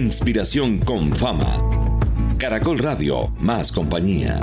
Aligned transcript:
Inspiración 0.00 0.78
con 0.78 1.14
fama. 1.14 1.58
Caracol 2.38 2.78
Radio, 2.78 3.34
más 3.38 3.70
compañía. 3.70 4.40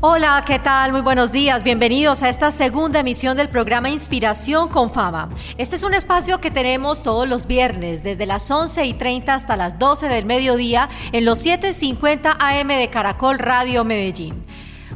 Hola, 0.00 0.44
¿qué 0.46 0.60
tal? 0.60 0.92
Muy 0.92 1.00
buenos 1.00 1.32
días. 1.32 1.64
Bienvenidos 1.64 2.22
a 2.22 2.28
esta 2.28 2.52
segunda 2.52 3.00
emisión 3.00 3.36
del 3.36 3.48
programa 3.48 3.90
Inspiración 3.90 4.68
con 4.68 4.92
Fama. 4.92 5.28
Este 5.58 5.74
es 5.74 5.82
un 5.82 5.94
espacio 5.94 6.40
que 6.40 6.52
tenemos 6.52 7.02
todos 7.02 7.28
los 7.28 7.48
viernes, 7.48 8.04
desde 8.04 8.26
las 8.26 8.48
11 8.48 8.84
y 8.84 8.94
30 8.94 9.34
hasta 9.34 9.56
las 9.56 9.76
12 9.80 10.06
del 10.06 10.26
mediodía, 10.26 10.88
en 11.10 11.24
los 11.24 11.44
7:50 11.44 12.36
AM 12.38 12.68
de 12.68 12.90
Caracol 12.90 13.40
Radio 13.40 13.82
Medellín. 13.82 14.44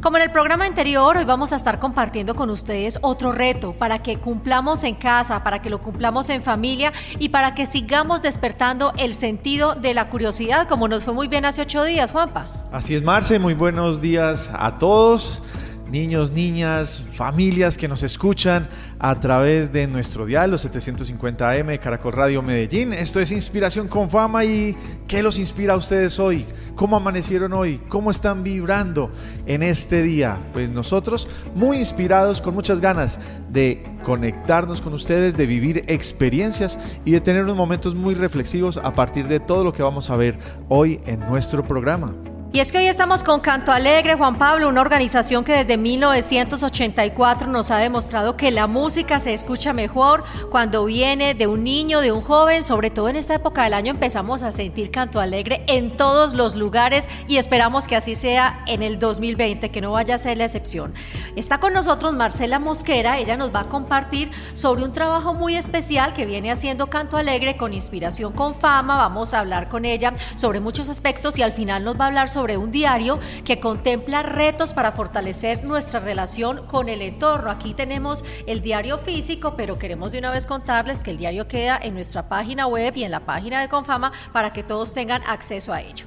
Como 0.01 0.17
en 0.17 0.23
el 0.23 0.31
programa 0.31 0.65
anterior, 0.65 1.17
hoy 1.17 1.25
vamos 1.25 1.53
a 1.53 1.57
estar 1.57 1.81
compartiendo 1.81 2.37
con 2.37 2.51
ustedes 2.51 3.01
otro 3.03 3.33
reto 3.33 3.73
para 3.73 4.01
que 4.01 4.17
cumplamos 4.19 4.85
en 4.85 4.95
casa, 4.95 5.43
para 5.43 5.61
que 5.61 5.71
lo 5.71 5.83
cumplamos 5.83 6.29
en 6.29 6.43
familia 6.43 6.93
y 7.19 7.31
para 7.31 7.57
que 7.57 7.67
sigamos 7.67 8.23
despertando 8.23 8.93
el 8.97 9.15
sentido 9.15 9.75
de 9.75 9.95
la 9.95 10.09
curiosidad, 10.09 10.69
como 10.69 10.87
nos 10.87 11.03
fue 11.03 11.15
muy 11.15 11.27
bien 11.27 11.45
hace 11.45 11.63
ocho 11.63 11.83
días, 11.83 12.13
Juanpa. 12.13 12.47
Así 12.71 12.95
es, 12.95 13.03
Marce, 13.03 13.41
muy 13.41 13.55
buenos 13.55 14.01
días 14.01 14.49
a 14.53 14.79
todos 14.79 15.43
niños, 15.91 16.33
niñas, 16.33 17.05
familias 17.13 17.79
que 17.79 17.89
nos 17.89 18.03
escuchan 18.03 18.69
a 18.99 19.19
través 19.21 19.73
de 19.73 19.87
nuestro 19.87 20.27
dial, 20.27 20.51
los 20.51 20.63
750 20.63 21.51
AM 21.51 21.69
de 21.69 21.79
Caracol 21.79 22.13
Radio 22.13 22.43
Medellín. 22.43 22.93
Esto 22.93 23.21
es 23.21 23.31
Inspiración 23.31 23.89
con 23.89 24.11
Fama 24.11 24.45
y 24.45 24.77
¿qué 25.07 25.23
los 25.23 25.39
inspira 25.39 25.75
a 25.75 25.77
ustedes 25.77 26.19
hoy? 26.19 26.47
¿Cómo 26.75 26.97
amanecieron 26.97 27.53
hoy? 27.53 27.81
¿Cómo 27.89 28.11
están 28.11 28.43
vibrando 28.43 29.11
en 29.47 29.63
este 29.63 30.03
día? 30.03 30.39
Pues 30.53 30.71
nosotros 30.71 31.29
muy 31.55 31.79
inspirados, 31.79 32.41
con 32.41 32.55
muchas 32.55 32.81
ganas 32.81 33.19
de 33.51 33.83
conectarnos 34.05 34.81
con 34.81 34.93
ustedes, 34.93 35.37
de 35.37 35.47
vivir 35.47 35.85
experiencias 35.89 36.79
y 37.05 37.13
de 37.13 37.21
tener 37.21 37.45
unos 37.45 37.57
momentos 37.57 37.95
muy 37.95 38.15
reflexivos 38.15 38.77
a 38.77 38.93
partir 38.93 39.27
de 39.27 39.41
todo 39.41 39.65
lo 39.65 39.73
que 39.73 39.83
vamos 39.83 40.11
a 40.11 40.17
ver 40.17 40.39
hoy 40.69 41.01
en 41.07 41.21
nuestro 41.21 41.65
programa. 41.65 42.15
Y 42.51 42.61
es 42.61 42.73
que 42.73 42.79
hoy 42.79 42.87
estamos 42.87 43.25
con 43.25 43.41
Canto 43.41 43.73
Alegre, 43.73 44.15
Juan 44.15 44.37
Pablo, 44.37 44.71
una 44.71 44.81
organización 44.81 45.45
que 45.45 45.53
desde 45.53 45.77
1984 45.77 47.47
nos 47.47 47.71
ha 47.71 47.77
demostrado 47.77 48.39
que 48.39 48.51
la 48.51 48.67
música 48.67 49.21
se 49.21 49.35
escucha 49.35 49.75
mejor 49.75 50.25
cuando 50.51 50.87
viene 50.87 51.35
de 51.35 51.47
un 51.47 51.63
niño, 51.63 52.01
de 52.01 52.11
un 52.11 52.23
joven, 52.23 52.65
sobre 52.65 52.89
todo 52.89 53.11
en 53.11 53.17
esta 53.17 53.35
época 53.35 53.65
del 53.65 53.75
año 53.75 53.91
empezamos 53.91 54.43
a 54.43 54.51
sentir 54.51 54.91
Canto 54.91 55.21
Alegre 55.21 55.63
en 55.67 55.95
todos 55.95 56.33
los 56.33 56.57
lugares 56.57 57.07
y 57.29 57.37
esperamos 57.37 57.87
que 57.87 57.97
así 57.97 58.17
sea 58.17 58.63
en 58.67 58.83
el 58.83 58.99
2020, 58.99 59.71
que 59.71 59.83
no 59.83 59.93
vaya 59.93 60.15
a 60.15 60.19
ser 60.19 60.39
la 60.39 60.47
excepción. 60.47 60.95
Está 61.37 61.61
con 61.61 61.75
nosotros 61.75 62.15
Marcela 62.15 62.59
Mosquera, 62.59 63.19
ella 63.19 63.37
nos 63.37 63.55
va 63.55 63.61
a 63.61 63.69
compartir 63.69 64.31
sobre 64.55 64.85
un 64.85 64.95
trabajo 64.95 65.35
muy 65.35 65.55
especial 65.55 66.15
que 66.15 66.25
viene 66.25 66.51
haciendo 66.51 66.87
Canto 66.87 67.19
Alegre 67.19 67.59
con 67.59 67.75
inspiración 67.75 68.33
con 68.33 68.55
fama, 68.55 68.97
vamos 68.97 69.35
a 69.35 69.41
hablar 69.41 69.69
con 69.69 69.85
ella 69.85 70.15
sobre 70.35 70.61
muchos 70.61 70.89
aspectos 70.89 71.37
y 71.37 71.43
al 71.43 71.53
final 71.53 71.85
nos 71.85 72.01
va 72.01 72.05
a 72.05 72.07
hablar 72.09 72.31
sobre 72.31 72.38
sobre 72.39 72.57
un 72.57 72.71
diario 72.71 73.19
que 73.45 73.59
contempla 73.59 74.23
retos 74.23 74.73
para 74.73 74.93
fortalecer 74.93 75.65
nuestra 75.65 75.99
relación 75.99 76.69
con 76.69 76.89
el 76.89 77.03
entorno. 77.03 77.51
Aquí 77.51 77.75
tenemos 77.75 78.25
el 78.47 78.63
diario 78.63 78.97
físico, 78.97 79.55
pero 79.57 79.77
queremos 79.77 80.13
de 80.13 80.21
una 80.21 80.31
vez 80.31 80.47
contarles 80.47 81.03
que 81.03 81.11
el 81.11 81.17
diario 81.17 81.49
queda 81.49 81.81
en 81.83 81.95
nuestra 81.95 82.29
página 82.29 82.69
web 82.69 82.97
y 82.97 83.03
en 83.03 83.11
la 83.11 83.27
página 83.27 83.61
de 83.61 83.69
Confama 83.69 84.13
para 84.33 84.53
que 84.53 84.63
todos 84.63 84.95
tengan 84.95 85.21
acceso 85.27 85.73
a 85.73 85.81
ello. 85.81 86.07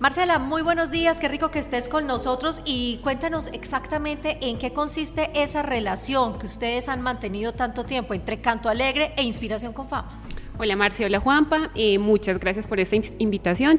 Marcela, 0.00 0.40
muy 0.40 0.62
buenos 0.62 0.90
días, 0.90 1.20
qué 1.20 1.28
rico 1.28 1.52
que 1.52 1.60
estés 1.60 1.86
con 1.86 2.08
nosotros 2.08 2.60
y 2.64 2.98
cuéntanos 3.04 3.46
exactamente 3.52 4.38
en 4.40 4.58
qué 4.58 4.72
consiste 4.72 5.30
esa 5.40 5.62
relación 5.62 6.40
que 6.40 6.46
ustedes 6.46 6.88
han 6.88 7.02
mantenido 7.02 7.52
tanto 7.52 7.84
tiempo 7.84 8.14
entre 8.14 8.40
Canto 8.40 8.68
Alegre 8.68 9.12
e 9.16 9.22
Inspiración 9.22 9.72
con 9.72 9.88
Fama. 9.88 10.17
Hola 10.60 10.74
Marcia, 10.74 11.06
hola 11.06 11.20
Juanpa, 11.20 11.70
eh, 11.76 12.00
muchas 12.00 12.40
gracias 12.40 12.66
por 12.66 12.80
esta 12.80 12.96
invitación. 13.20 13.78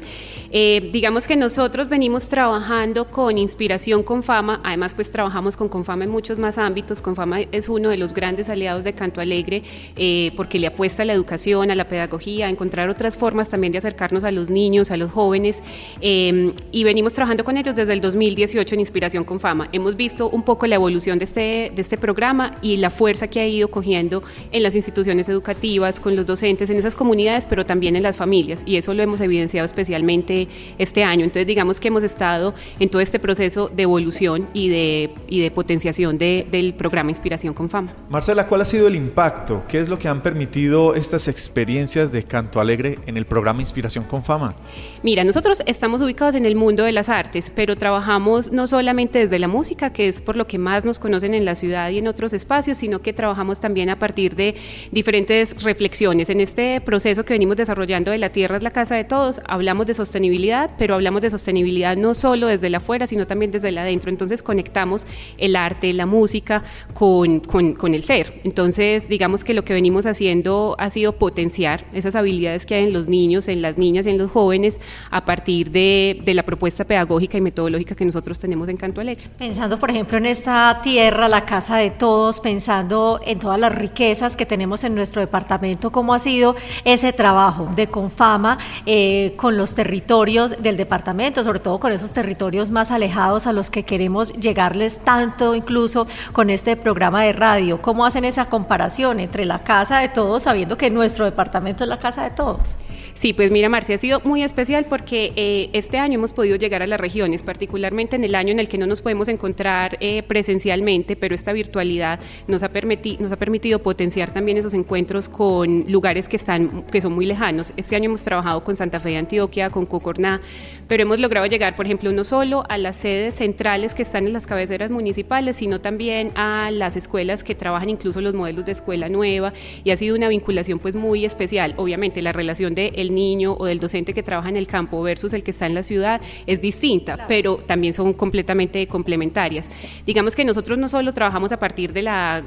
Eh, 0.50 0.88
digamos 0.94 1.26
que 1.26 1.36
nosotros 1.36 1.90
venimos 1.90 2.30
trabajando 2.30 3.10
con 3.10 3.36
Inspiración 3.36 4.02
con 4.02 4.22
Fama, 4.22 4.62
además 4.64 4.94
pues 4.94 5.10
trabajamos 5.10 5.58
con 5.58 5.68
Confama 5.68 6.04
en 6.04 6.10
muchos 6.10 6.38
más 6.38 6.56
ámbitos, 6.56 7.02
Confama 7.02 7.42
es 7.52 7.68
uno 7.68 7.90
de 7.90 7.98
los 7.98 8.14
grandes 8.14 8.48
aliados 8.48 8.82
de 8.82 8.94
Canto 8.94 9.20
Alegre 9.20 9.62
eh, 9.94 10.32
porque 10.36 10.58
le 10.58 10.68
apuesta 10.68 11.02
a 11.02 11.04
la 11.04 11.12
educación, 11.12 11.70
a 11.70 11.74
la 11.74 11.86
pedagogía, 11.86 12.46
a 12.46 12.48
encontrar 12.48 12.88
otras 12.88 13.14
formas 13.14 13.50
también 13.50 13.72
de 13.72 13.78
acercarnos 13.78 14.24
a 14.24 14.30
los 14.30 14.48
niños, 14.48 14.90
a 14.90 14.96
los 14.96 15.10
jóvenes. 15.10 15.62
Y 16.00 16.84
venimos 16.84 17.12
trabajando 17.12 17.44
con 17.44 17.58
ellos 17.58 17.76
desde 17.76 17.92
el 17.92 18.00
2018 18.00 18.74
en 18.74 18.80
Inspiración 18.80 19.24
con 19.24 19.38
Fama. 19.38 19.68
Hemos 19.72 19.96
visto 19.96 20.30
un 20.30 20.44
poco 20.44 20.66
la 20.66 20.76
evolución 20.76 21.18
de 21.18 21.26
este, 21.26 21.72
de 21.74 21.82
este 21.82 21.98
programa 21.98 22.56
y 22.62 22.78
la 22.78 22.88
fuerza 22.88 23.28
que 23.28 23.40
ha 23.40 23.46
ido 23.46 23.68
cogiendo 23.68 24.22
en 24.50 24.62
las 24.62 24.74
instituciones 24.74 25.28
educativas, 25.28 26.00
con 26.00 26.16
los 26.16 26.24
docentes, 26.24 26.69
en 26.70 26.78
esas 26.78 26.96
comunidades, 26.96 27.46
pero 27.46 27.66
también 27.66 27.96
en 27.96 28.02
las 28.02 28.16
familias, 28.16 28.62
y 28.64 28.76
eso 28.76 28.94
lo 28.94 29.02
hemos 29.02 29.20
evidenciado 29.20 29.66
especialmente 29.66 30.48
este 30.78 31.04
año. 31.04 31.24
Entonces, 31.24 31.46
digamos 31.46 31.80
que 31.80 31.88
hemos 31.88 32.04
estado 32.04 32.54
en 32.78 32.88
todo 32.88 33.02
este 33.02 33.18
proceso 33.18 33.68
de 33.68 33.82
evolución 33.82 34.48
y 34.52 34.68
de, 34.68 35.10
y 35.28 35.40
de 35.40 35.50
potenciación 35.50 36.18
del 36.18 36.74
programa 36.76 37.10
Inspiración 37.10 37.54
con 37.54 37.68
Fama. 37.68 37.92
Marcela, 38.08 38.46
¿cuál 38.46 38.62
ha 38.62 38.64
sido 38.64 38.88
el 38.88 38.96
impacto? 38.96 39.62
¿Qué 39.68 39.80
es 39.80 39.88
lo 39.88 39.98
que 39.98 40.08
han 40.08 40.22
permitido 40.22 40.94
estas 40.94 41.28
experiencias 41.28 42.12
de 42.12 42.22
Canto 42.22 42.60
Alegre 42.60 42.98
en 43.06 43.16
el 43.16 43.26
programa 43.26 43.60
Inspiración 43.60 44.04
con 44.04 44.22
Fama? 44.22 44.54
Mira, 45.02 45.24
nosotros 45.24 45.62
estamos 45.66 46.00
ubicados 46.00 46.34
en 46.34 46.46
el 46.46 46.54
mundo 46.54 46.84
de 46.84 46.92
las 46.92 47.08
artes, 47.08 47.52
pero 47.54 47.76
trabajamos 47.76 48.52
no 48.52 48.66
solamente 48.66 49.20
desde 49.20 49.38
la 49.38 49.48
música, 49.48 49.92
que 49.92 50.08
es 50.08 50.20
por 50.20 50.36
lo 50.36 50.46
que 50.46 50.58
más 50.58 50.84
nos 50.84 50.98
conocen 50.98 51.34
en 51.34 51.44
la 51.44 51.54
ciudad 51.54 51.90
y 51.90 51.98
en 51.98 52.08
otros 52.08 52.32
espacios, 52.32 52.78
sino 52.78 53.00
que 53.00 53.12
trabajamos 53.12 53.60
también 53.60 53.90
a 53.90 53.98
partir 53.98 54.34
de 54.34 54.54
diferentes 54.92 55.62
reflexiones. 55.62 56.30
En 56.30 56.40
este 56.40 56.59
proceso 56.84 57.24
que 57.24 57.34
venimos 57.34 57.56
desarrollando 57.56 58.10
de 58.10 58.18
La 58.18 58.30
Tierra 58.30 58.56
es 58.56 58.62
la 58.62 58.70
Casa 58.70 58.96
de 58.96 59.04
Todos, 59.04 59.40
hablamos 59.46 59.86
de 59.86 59.94
sostenibilidad, 59.94 60.70
pero 60.78 60.94
hablamos 60.94 61.22
de 61.22 61.30
sostenibilidad 61.30 61.96
no 61.96 62.14
solo 62.14 62.46
desde 62.46 62.70
la 62.70 62.78
afuera, 62.78 63.06
sino 63.06 63.26
también 63.26 63.50
desde 63.50 63.72
la 63.72 63.82
adentro. 63.82 64.10
Entonces 64.10 64.42
conectamos 64.42 65.06
el 65.38 65.56
arte, 65.56 65.92
la 65.92 66.06
música 66.06 66.62
con, 66.94 67.40
con 67.40 67.94
el 67.94 68.04
ser. 68.04 68.40
Entonces, 68.44 69.08
digamos 69.08 69.44
que 69.44 69.54
lo 69.54 69.64
que 69.64 69.72
venimos 69.72 70.06
haciendo 70.06 70.76
ha 70.78 70.90
sido 70.90 71.12
potenciar 71.12 71.84
esas 71.92 72.14
habilidades 72.14 72.66
que 72.66 72.74
hay 72.74 72.84
en 72.84 72.92
los 72.92 73.08
niños, 73.08 73.48
en 73.48 73.62
las 73.62 73.78
niñas, 73.78 74.06
en 74.06 74.18
los 74.18 74.30
jóvenes 74.30 74.80
a 75.10 75.24
partir 75.24 75.70
de, 75.70 76.20
de, 76.24 76.34
la 76.34 76.42
propuesta 76.42 76.84
pedagógica 76.84 77.38
y 77.38 77.40
metodológica 77.40 77.94
que 77.94 78.04
nosotros 78.04 78.38
tenemos 78.38 78.68
en 78.68 78.76
Canto 78.76 79.00
Alegre. 79.00 79.26
Pensando, 79.38 79.78
por 79.78 79.90
ejemplo, 79.90 80.18
en 80.18 80.26
esta 80.26 80.80
tierra, 80.82 81.28
la 81.28 81.44
casa 81.44 81.76
de 81.76 81.90
todos, 81.90 82.40
pensando 82.40 83.20
en 83.24 83.38
todas 83.38 83.58
las 83.58 83.74
riquezas 83.74 84.36
que 84.36 84.46
tenemos 84.46 84.84
en 84.84 84.94
nuestro 84.94 85.20
departamento, 85.20 85.90
¿cómo 85.90 86.14
ha 86.14 86.18
sido 86.18 86.49
ese 86.84 87.12
trabajo 87.12 87.68
de 87.76 87.88
Confama 87.88 88.58
eh, 88.86 89.34
con 89.36 89.56
los 89.56 89.74
territorios 89.74 90.54
del 90.62 90.76
departamento, 90.76 91.42
sobre 91.42 91.60
todo 91.60 91.78
con 91.80 91.92
esos 91.92 92.12
territorios 92.12 92.70
más 92.70 92.90
alejados 92.90 93.46
a 93.46 93.52
los 93.52 93.70
que 93.70 93.84
queremos 93.84 94.32
llegarles 94.34 94.98
tanto, 94.98 95.54
incluso 95.54 96.06
con 96.32 96.50
este 96.50 96.76
programa 96.76 97.22
de 97.22 97.32
radio? 97.32 97.80
¿Cómo 97.80 98.04
hacen 98.06 98.24
esa 98.24 98.46
comparación 98.46 99.20
entre 99.20 99.44
la 99.44 99.60
casa 99.60 99.98
de 99.98 100.08
todos, 100.08 100.44
sabiendo 100.44 100.76
que 100.76 100.90
nuestro 100.90 101.24
departamento 101.24 101.84
es 101.84 101.90
la 101.90 101.98
casa 101.98 102.24
de 102.24 102.30
todos? 102.30 102.74
Sí, 103.20 103.34
pues 103.34 103.50
mira, 103.50 103.68
Marcia, 103.68 103.96
ha 103.96 103.98
sido 103.98 104.22
muy 104.24 104.42
especial 104.42 104.86
porque 104.86 105.34
eh, 105.36 105.68
este 105.74 105.98
año 105.98 106.14
hemos 106.14 106.32
podido 106.32 106.56
llegar 106.56 106.82
a 106.82 106.86
las 106.86 106.98
regiones, 106.98 107.42
particularmente 107.42 108.16
en 108.16 108.24
el 108.24 108.34
año 108.34 108.50
en 108.50 108.58
el 108.58 108.66
que 108.66 108.78
no 108.78 108.86
nos 108.86 109.02
podemos 109.02 109.28
encontrar 109.28 109.98
eh, 110.00 110.22
presencialmente, 110.22 111.16
pero 111.16 111.34
esta 111.34 111.52
virtualidad 111.52 112.18
nos 112.48 112.62
ha, 112.62 112.70
nos 113.18 113.32
ha 113.32 113.36
permitido 113.36 113.80
potenciar 113.80 114.32
también 114.32 114.56
esos 114.56 114.72
encuentros 114.72 115.28
con 115.28 115.84
lugares 115.86 116.30
que, 116.30 116.38
están, 116.38 116.84
que 116.84 117.02
son 117.02 117.12
muy 117.12 117.26
lejanos. 117.26 117.74
Este 117.76 117.94
año 117.94 118.06
hemos 118.06 118.24
trabajado 118.24 118.64
con 118.64 118.78
Santa 118.78 118.98
Fe 119.00 119.10
de 119.10 119.18
Antioquia, 119.18 119.68
con 119.68 119.84
Cocorná, 119.84 120.40
pero 120.88 121.02
hemos 121.02 121.20
logrado 121.20 121.44
llegar, 121.44 121.76
por 121.76 121.84
ejemplo, 121.84 122.12
no 122.12 122.24
solo 122.24 122.64
a 122.70 122.78
las 122.78 122.96
sedes 122.96 123.34
centrales 123.34 123.94
que 123.94 124.02
están 124.02 124.26
en 124.28 124.32
las 124.32 124.46
cabeceras 124.46 124.90
municipales, 124.90 125.58
sino 125.58 125.82
también 125.82 126.32
a 126.36 126.70
las 126.70 126.96
escuelas 126.96 127.44
que 127.44 127.54
trabajan 127.54 127.90
incluso 127.90 128.22
los 128.22 128.32
modelos 128.32 128.64
de 128.64 128.72
escuela 128.72 129.10
nueva 129.10 129.52
y 129.84 129.90
ha 129.90 129.96
sido 129.98 130.16
una 130.16 130.28
vinculación 130.28 130.78
pues 130.78 130.96
muy 130.96 131.26
especial. 131.26 131.74
Obviamente 131.76 132.22
la 132.22 132.32
relación 132.32 132.74
de 132.74 132.92
el 132.96 133.09
niño 133.10 133.54
o 133.58 133.66
del 133.66 133.80
docente 133.80 134.12
que 134.12 134.22
trabaja 134.22 134.48
en 134.48 134.56
el 134.56 134.66
campo 134.66 135.02
versus 135.02 135.32
el 135.32 135.42
que 135.42 135.50
está 135.50 135.66
en 135.66 135.74
la 135.74 135.82
ciudad 135.82 136.20
es 136.46 136.60
distinta, 136.60 137.26
pero 137.28 137.56
también 137.58 137.94
son 137.94 138.12
completamente 138.12 138.86
complementarias. 138.86 139.68
Digamos 140.06 140.34
que 140.34 140.44
nosotros 140.44 140.78
no 140.78 140.88
solo 140.88 141.12
trabajamos 141.12 141.52
a 141.52 141.58
partir 141.58 141.92
de 141.92 142.02
la 142.02 142.42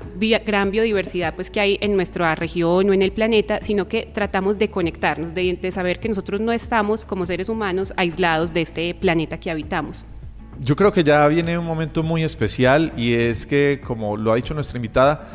gran 0.45 0.71
biodiversidad 0.71 1.36
pues, 1.36 1.50
que 1.50 1.60
hay 1.60 1.77
en 1.81 1.95
nuestra 1.95 2.36
región 2.36 2.89
o 2.89 2.94
en 2.94 3.01
el 3.01 3.12
planeta, 3.12 3.60
sino 3.62 3.88
que 3.88 4.10
tratamos 4.12 4.57
de 4.57 4.69
conectarnos, 4.69 5.33
de, 5.33 5.57
de 5.62 5.71
saber 5.71 6.00
que 6.00 6.10
nosotros 6.10 6.42
no 6.42 6.51
estamos 6.51 7.06
como 7.06 7.25
seres 7.25 7.50
humanos 7.50 7.94
aislados 7.98 8.54
de 8.54 8.62
este 8.62 8.94
planeta 8.94 9.39
que 9.39 9.51
habitamos. 9.51 10.06
Yo 10.59 10.75
creo 10.75 10.92
que 10.92 11.04
ya 11.04 11.27
viene 11.27 11.57
un 11.57 11.66
momento 11.66 12.04
muy 12.04 12.24
especial 12.24 12.94
y 12.95 13.13
es 13.13 13.45
que, 13.45 13.81
como 13.86 14.18
lo 14.18 14.31
ha 14.31 14.36
dicho 14.36 14.54
nuestra 14.54 14.77
invitada, 14.77 15.27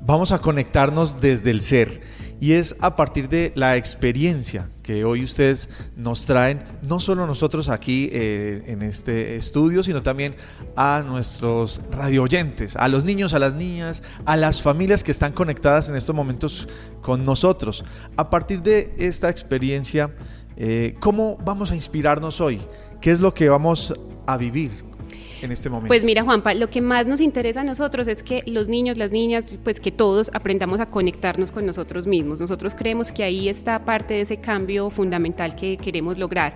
vamos 0.00 0.32
a 0.32 0.40
conectarnos 0.40 1.20
desde 1.20 1.50
el 1.50 1.60
ser 1.60 2.00
y 2.40 2.52
es 2.52 2.74
a 2.80 2.96
partir 2.96 3.28
de 3.28 3.52
la 3.54 3.76
experiencia 3.76 4.70
que 4.82 5.04
hoy 5.04 5.22
ustedes 5.22 5.68
nos 5.94 6.24
traen, 6.24 6.64
no 6.82 6.98
solo 6.98 7.26
nosotros 7.26 7.68
aquí 7.68 8.08
eh, 8.12 8.64
en 8.66 8.82
este 8.82 9.36
estudio, 9.36 9.82
sino 9.82 10.02
también 10.02 10.34
a 10.74 11.04
nuestros 11.06 11.80
radio 11.90 12.22
oyentes, 12.22 12.76
a 12.76 12.88
los 12.88 13.04
niños, 13.04 13.34
a 13.34 13.38
las 13.38 13.54
niñas, 13.54 14.02
a 14.24 14.36
las 14.36 14.62
familias 14.62 15.04
que 15.04 15.12
están 15.12 15.32
conectadas 15.32 15.90
en 15.90 15.96
estos 15.96 16.14
momentos 16.14 16.66
con 17.02 17.22
nosotros. 17.24 17.84
A 18.16 18.30
partir 18.30 18.62
de 18.62 18.92
esta 18.98 19.28
experiencia, 19.28 20.10
eh, 20.56 20.94
¿cómo 20.98 21.36
vamos 21.44 21.70
a 21.70 21.76
inspirarnos 21.76 22.40
hoy? 22.40 22.60
¿Qué 23.00 23.10
es 23.10 23.20
lo 23.20 23.34
que 23.34 23.48
vamos 23.48 23.94
a 24.26 24.36
vivir? 24.36 24.89
En 25.42 25.52
este 25.52 25.68
momento? 25.68 25.88
Pues 25.88 26.04
mira, 26.04 26.22
Juanpa, 26.22 26.54
lo 26.54 26.70
que 26.70 26.80
más 26.80 27.06
nos 27.06 27.20
interesa 27.20 27.60
a 27.60 27.64
nosotros 27.64 28.08
es 28.08 28.22
que 28.22 28.42
los 28.46 28.68
niños, 28.68 28.98
las 28.98 29.10
niñas, 29.10 29.44
pues 29.64 29.80
que 29.80 29.90
todos 29.90 30.30
aprendamos 30.34 30.80
a 30.80 30.86
conectarnos 30.86 31.52
con 31.52 31.66
nosotros 31.66 32.06
mismos. 32.06 32.40
Nosotros 32.40 32.74
creemos 32.74 33.12
que 33.12 33.22
ahí 33.22 33.48
está 33.48 33.84
parte 33.84 34.14
de 34.14 34.20
ese 34.22 34.38
cambio 34.38 34.90
fundamental 34.90 35.54
que 35.54 35.76
queremos 35.76 36.18
lograr. 36.18 36.54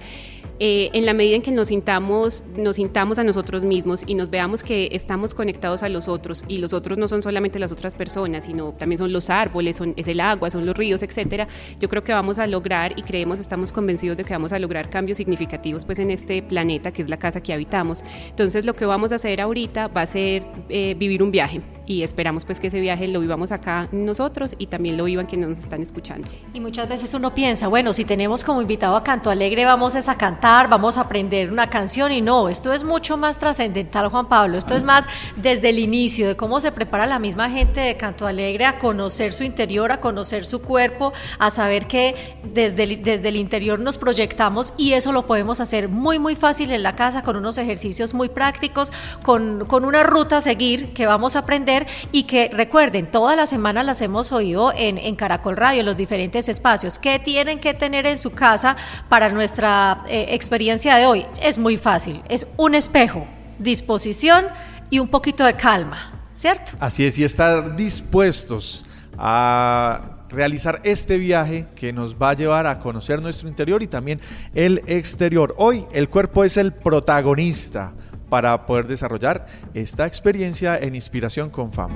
Eh, 0.60 0.90
en 0.92 1.04
la 1.04 1.14
medida 1.14 1.34
en 1.34 1.42
que 1.42 1.50
nos 1.50 1.68
sintamos, 1.68 2.44
nos 2.56 2.76
sintamos 2.76 3.18
a 3.18 3.24
nosotros 3.24 3.64
mismos 3.64 4.04
y 4.06 4.14
nos 4.14 4.30
veamos 4.30 4.62
que 4.62 4.88
estamos 4.92 5.34
conectados 5.34 5.82
a 5.82 5.88
los 5.88 6.06
otros 6.06 6.44
y 6.46 6.58
los 6.58 6.72
otros 6.72 6.96
no 6.96 7.08
son 7.08 7.24
solamente 7.24 7.58
las 7.58 7.72
otras 7.72 7.96
personas, 7.96 8.44
sino 8.44 8.72
también 8.72 8.98
son 8.98 9.12
los 9.12 9.30
árboles, 9.30 9.76
son, 9.76 9.94
es 9.96 10.06
el 10.06 10.20
agua, 10.20 10.50
son 10.52 10.64
los 10.64 10.76
ríos, 10.76 11.02
etcétera, 11.02 11.48
yo 11.80 11.88
creo 11.88 12.04
que 12.04 12.12
vamos 12.12 12.38
a 12.38 12.46
lograr 12.46 12.96
y 12.96 13.02
creemos, 13.02 13.40
estamos 13.40 13.72
convencidos 13.72 14.16
de 14.16 14.22
que 14.22 14.32
vamos 14.32 14.52
a 14.52 14.60
lograr 14.60 14.90
cambios 14.90 15.18
significativos 15.18 15.84
pues 15.84 15.98
en 15.98 16.10
este 16.10 16.40
planeta 16.40 16.92
que 16.92 17.02
es 17.02 17.10
la 17.10 17.16
casa 17.16 17.42
que 17.42 17.52
habitamos. 17.52 18.04
Entonces 18.28 18.64
lo 18.64 18.73
que 18.74 18.86
vamos 18.86 19.12
a 19.12 19.16
hacer 19.16 19.40
ahorita 19.40 19.88
va 19.88 20.02
a 20.02 20.06
ser 20.06 20.46
eh, 20.68 20.94
vivir 20.94 21.22
un 21.22 21.30
viaje. 21.30 21.60
Y 21.86 22.02
esperamos 22.02 22.46
pues 22.46 22.60
que 22.60 22.68
ese 22.68 22.80
viaje 22.80 23.06
lo 23.08 23.20
vivamos 23.20 23.52
acá 23.52 23.88
nosotros 23.92 24.54
y 24.58 24.68
también 24.68 24.96
lo 24.96 25.04
vivan 25.04 25.26
quienes 25.26 25.50
nos 25.50 25.58
están 25.58 25.82
escuchando. 25.82 26.28
Y 26.54 26.60
muchas 26.60 26.88
veces 26.88 27.12
uno 27.12 27.34
piensa, 27.34 27.68
bueno, 27.68 27.92
si 27.92 28.06
tenemos 28.06 28.42
como 28.42 28.62
invitado 28.62 28.96
a 28.96 29.04
Canto 29.04 29.28
Alegre, 29.28 29.66
vamos 29.66 29.94
a 29.94 30.14
cantar 30.16 30.68
vamos 30.68 30.96
a 30.96 31.02
aprender 31.02 31.50
una 31.50 31.68
canción 31.68 32.12
y 32.12 32.20
no, 32.20 32.48
esto 32.48 32.72
es 32.72 32.84
mucho 32.84 33.16
más 33.16 33.38
trascendental, 33.38 34.08
Juan 34.08 34.26
Pablo, 34.28 34.58
esto 34.58 34.74
es 34.74 34.82
más 34.82 35.04
desde 35.36 35.70
el 35.70 35.78
inicio, 35.78 36.28
de 36.28 36.36
cómo 36.36 36.60
se 36.60 36.72
prepara 36.72 37.06
la 37.06 37.18
misma 37.18 37.50
gente 37.50 37.80
de 37.80 37.96
Canto 37.96 38.26
Alegre 38.26 38.66
a 38.66 38.78
conocer 38.78 39.32
su 39.32 39.44
interior, 39.44 39.92
a 39.92 40.00
conocer 40.00 40.44
su 40.46 40.62
cuerpo, 40.62 41.12
a 41.38 41.50
saber 41.50 41.86
que 41.86 42.36
desde 42.42 42.84
el, 42.84 43.02
desde 43.02 43.28
el 43.28 43.36
interior 43.36 43.78
nos 43.78 43.98
proyectamos 43.98 44.72
y 44.76 44.92
eso 44.92 45.12
lo 45.12 45.26
podemos 45.26 45.60
hacer 45.60 45.88
muy, 45.88 46.18
muy 46.18 46.36
fácil 46.36 46.72
en 46.72 46.82
la 46.82 46.96
casa 46.96 47.22
con 47.22 47.36
unos 47.36 47.58
ejercicios 47.58 48.14
muy 48.14 48.28
prácticos, 48.28 48.63
con, 48.70 49.64
con 49.66 49.84
una 49.84 50.02
ruta 50.02 50.38
a 50.38 50.40
seguir 50.40 50.92
que 50.92 51.06
vamos 51.06 51.36
a 51.36 51.40
aprender 51.40 51.86
y 52.12 52.24
que 52.24 52.50
recuerden, 52.52 53.10
todas 53.10 53.36
las 53.36 53.50
semanas 53.50 53.84
las 53.86 54.00
hemos 54.00 54.32
oído 54.32 54.72
en, 54.76 54.98
en 54.98 55.16
Caracol 55.16 55.56
Radio, 55.56 55.80
en 55.80 55.86
los 55.86 55.96
diferentes 55.96 56.48
espacios, 56.48 56.98
que 56.98 57.18
tienen 57.18 57.60
que 57.60 57.74
tener 57.74 58.06
en 58.06 58.18
su 58.18 58.30
casa 58.30 58.76
para 59.08 59.28
nuestra... 59.30 60.02
Eh, 60.08 60.24
experiencia 60.34 60.96
de 60.96 61.06
hoy 61.06 61.26
es 61.40 61.58
muy 61.58 61.76
fácil, 61.76 62.20
es 62.28 62.46
un 62.56 62.74
espejo, 62.74 63.26
disposición 63.58 64.46
y 64.90 64.98
un 64.98 65.08
poquito 65.08 65.44
de 65.44 65.54
calma, 65.54 66.12
¿cierto? 66.34 66.72
Así 66.80 67.04
es, 67.06 67.18
y 67.18 67.24
estar 67.24 67.76
dispuestos 67.76 68.84
a 69.16 70.02
realizar 70.28 70.80
este 70.84 71.18
viaje 71.18 71.66
que 71.76 71.92
nos 71.92 72.16
va 72.16 72.30
a 72.30 72.34
llevar 72.34 72.66
a 72.66 72.78
conocer 72.80 73.22
nuestro 73.22 73.48
interior 73.48 73.82
y 73.82 73.86
también 73.86 74.20
el 74.54 74.82
exterior. 74.86 75.54
Hoy 75.56 75.86
el 75.92 76.08
cuerpo 76.08 76.44
es 76.44 76.56
el 76.56 76.72
protagonista 76.72 77.92
para 78.34 78.66
poder 78.66 78.88
desarrollar 78.88 79.46
esta 79.74 80.08
experiencia 80.08 80.76
en 80.76 80.96
inspiración 80.96 81.50
con 81.50 81.72
fama. 81.72 81.94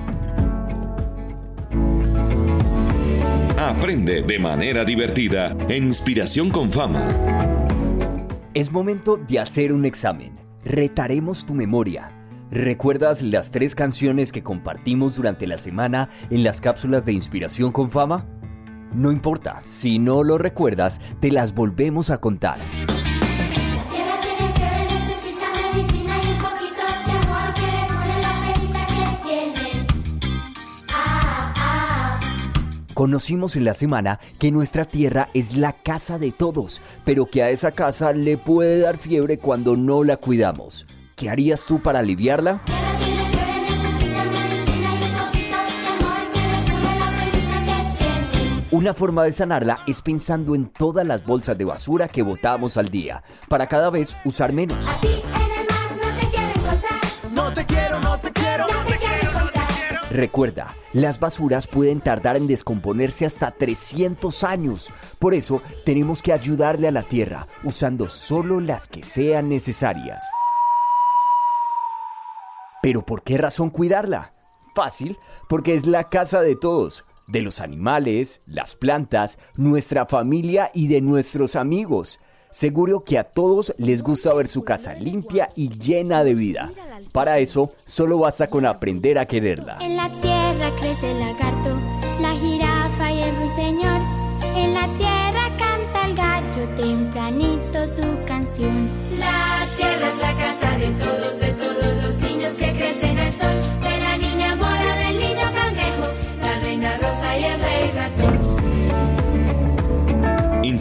Aprende 3.57 4.21
de 4.21 4.39
manera 4.39 4.85
divertida 4.85 5.53
en 5.67 5.87
Inspiración 5.87 6.49
con 6.49 6.71
Fama. 6.71 7.05
Es 8.53 8.71
momento 8.71 9.17
de 9.17 9.37
hacer 9.37 9.73
un 9.73 9.83
examen. 9.83 10.39
Retaremos 10.63 11.45
tu 11.45 11.53
memoria. 11.53 12.09
¿Recuerdas 12.51 13.21
las 13.21 13.51
tres 13.51 13.75
canciones 13.75 14.31
que 14.31 14.41
compartimos 14.41 15.17
durante 15.17 15.45
la 15.45 15.57
semana 15.57 16.07
en 16.29 16.45
las 16.45 16.61
cápsulas 16.61 17.05
de 17.05 17.11
inspiración 17.11 17.73
con 17.73 17.91
fama? 17.91 18.25
No 18.93 19.11
importa, 19.11 19.61
si 19.65 19.99
no 19.99 20.23
lo 20.23 20.37
recuerdas, 20.37 21.01
te 21.19 21.33
las 21.33 21.53
volvemos 21.53 22.09
a 22.09 22.21
contar. 22.21 22.59
Conocimos 32.99 33.55
en 33.55 33.63
la 33.63 33.73
semana 33.73 34.19
que 34.39 34.51
nuestra 34.51 34.83
tierra 34.83 35.29
es 35.33 35.55
la 35.55 35.71
casa 35.71 36.19
de 36.19 36.33
todos, 36.33 36.81
pero 37.05 37.27
que 37.27 37.41
a 37.41 37.49
esa 37.49 37.71
casa 37.71 38.11
le 38.11 38.37
puede 38.37 38.81
dar 38.81 38.97
fiebre 38.97 39.39
cuando 39.39 39.77
no 39.77 40.03
la 40.03 40.17
cuidamos. 40.17 40.85
¿Qué 41.15 41.29
harías 41.29 41.63
tú 41.63 41.81
para 41.81 41.99
aliviarla? 41.99 42.61
Una 48.69 48.93
forma 48.93 49.23
de 49.23 49.31
sanarla 49.31 49.79
es 49.87 50.01
pensando 50.01 50.53
en 50.53 50.65
todas 50.65 51.07
las 51.07 51.25
bolsas 51.25 51.57
de 51.57 51.63
basura 51.63 52.09
que 52.09 52.21
botamos 52.21 52.75
al 52.75 52.89
día, 52.89 53.23
para 53.47 53.67
cada 53.67 53.89
vez 53.91 54.17
usar 54.25 54.51
menos. 54.51 54.85
Recuerda, 60.11 60.75
las 60.91 61.19
basuras 61.19 61.67
pueden 61.67 62.01
tardar 62.01 62.35
en 62.35 62.47
descomponerse 62.47 63.27
hasta 63.27 63.51
300 63.51 64.43
años. 64.43 64.91
Por 65.19 65.35
eso 65.35 65.61
tenemos 65.85 66.23
que 66.23 66.33
ayudarle 66.33 66.87
a 66.87 66.91
la 66.91 67.03
Tierra 67.03 67.47
usando 67.63 68.09
solo 68.09 68.59
las 68.59 68.87
que 68.87 69.03
sean 69.03 69.49
necesarias. 69.49 70.23
¿Pero 72.81 73.05
por 73.05 73.21
qué 73.21 73.37
razón 73.37 73.69
cuidarla? 73.69 74.33
Fácil, 74.73 75.19
porque 75.47 75.75
es 75.75 75.85
la 75.85 76.03
casa 76.05 76.41
de 76.41 76.55
todos, 76.55 77.05
de 77.27 77.41
los 77.41 77.59
animales, 77.59 78.41
las 78.47 78.73
plantas, 78.73 79.37
nuestra 79.57 80.07
familia 80.07 80.71
y 80.73 80.87
de 80.87 81.01
nuestros 81.01 81.55
amigos. 81.55 82.19
Seguro 82.51 83.03
que 83.03 83.19
a 83.19 83.23
todos 83.23 83.73
les 83.77 84.01
gusta 84.01 84.33
ver 84.33 84.47
su 84.47 84.63
casa 84.63 84.93
limpia 84.95 85.49
y 85.55 85.69
llena 85.77 86.23
de 86.23 86.33
vida. 86.33 86.71
Para 87.11 87.37
eso, 87.37 87.71
solo 87.85 88.17
basta 88.17 88.47
con 88.47 88.65
aprender 88.65 89.19
a 89.19 89.25
quererla. 89.25 89.77
En 89.81 89.95
la 89.95 90.09
tierra 90.09 90.75
crece 90.79 91.11
el 91.11 91.19
lagarto, 91.19 91.77
la 92.19 92.33
jirafa 92.35 93.11
y 93.11 93.21
el 93.21 93.35
ruiseñor. 93.35 94.01
En 94.55 94.73
la 94.73 94.87
tierra 94.97 95.57
canta 95.57 96.05
el 96.07 96.15
gallo 96.15 96.75
tempranito 96.75 97.87
su 97.87 98.25
canción. 98.25 98.89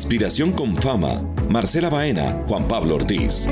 Inspiración 0.08 0.52
con 0.52 0.74
fama 0.74 1.20
Marcela 1.50 1.90
Baena, 1.90 2.42
Juan 2.48 2.66
Pablo 2.66 2.94
Ortiz. 2.94 3.46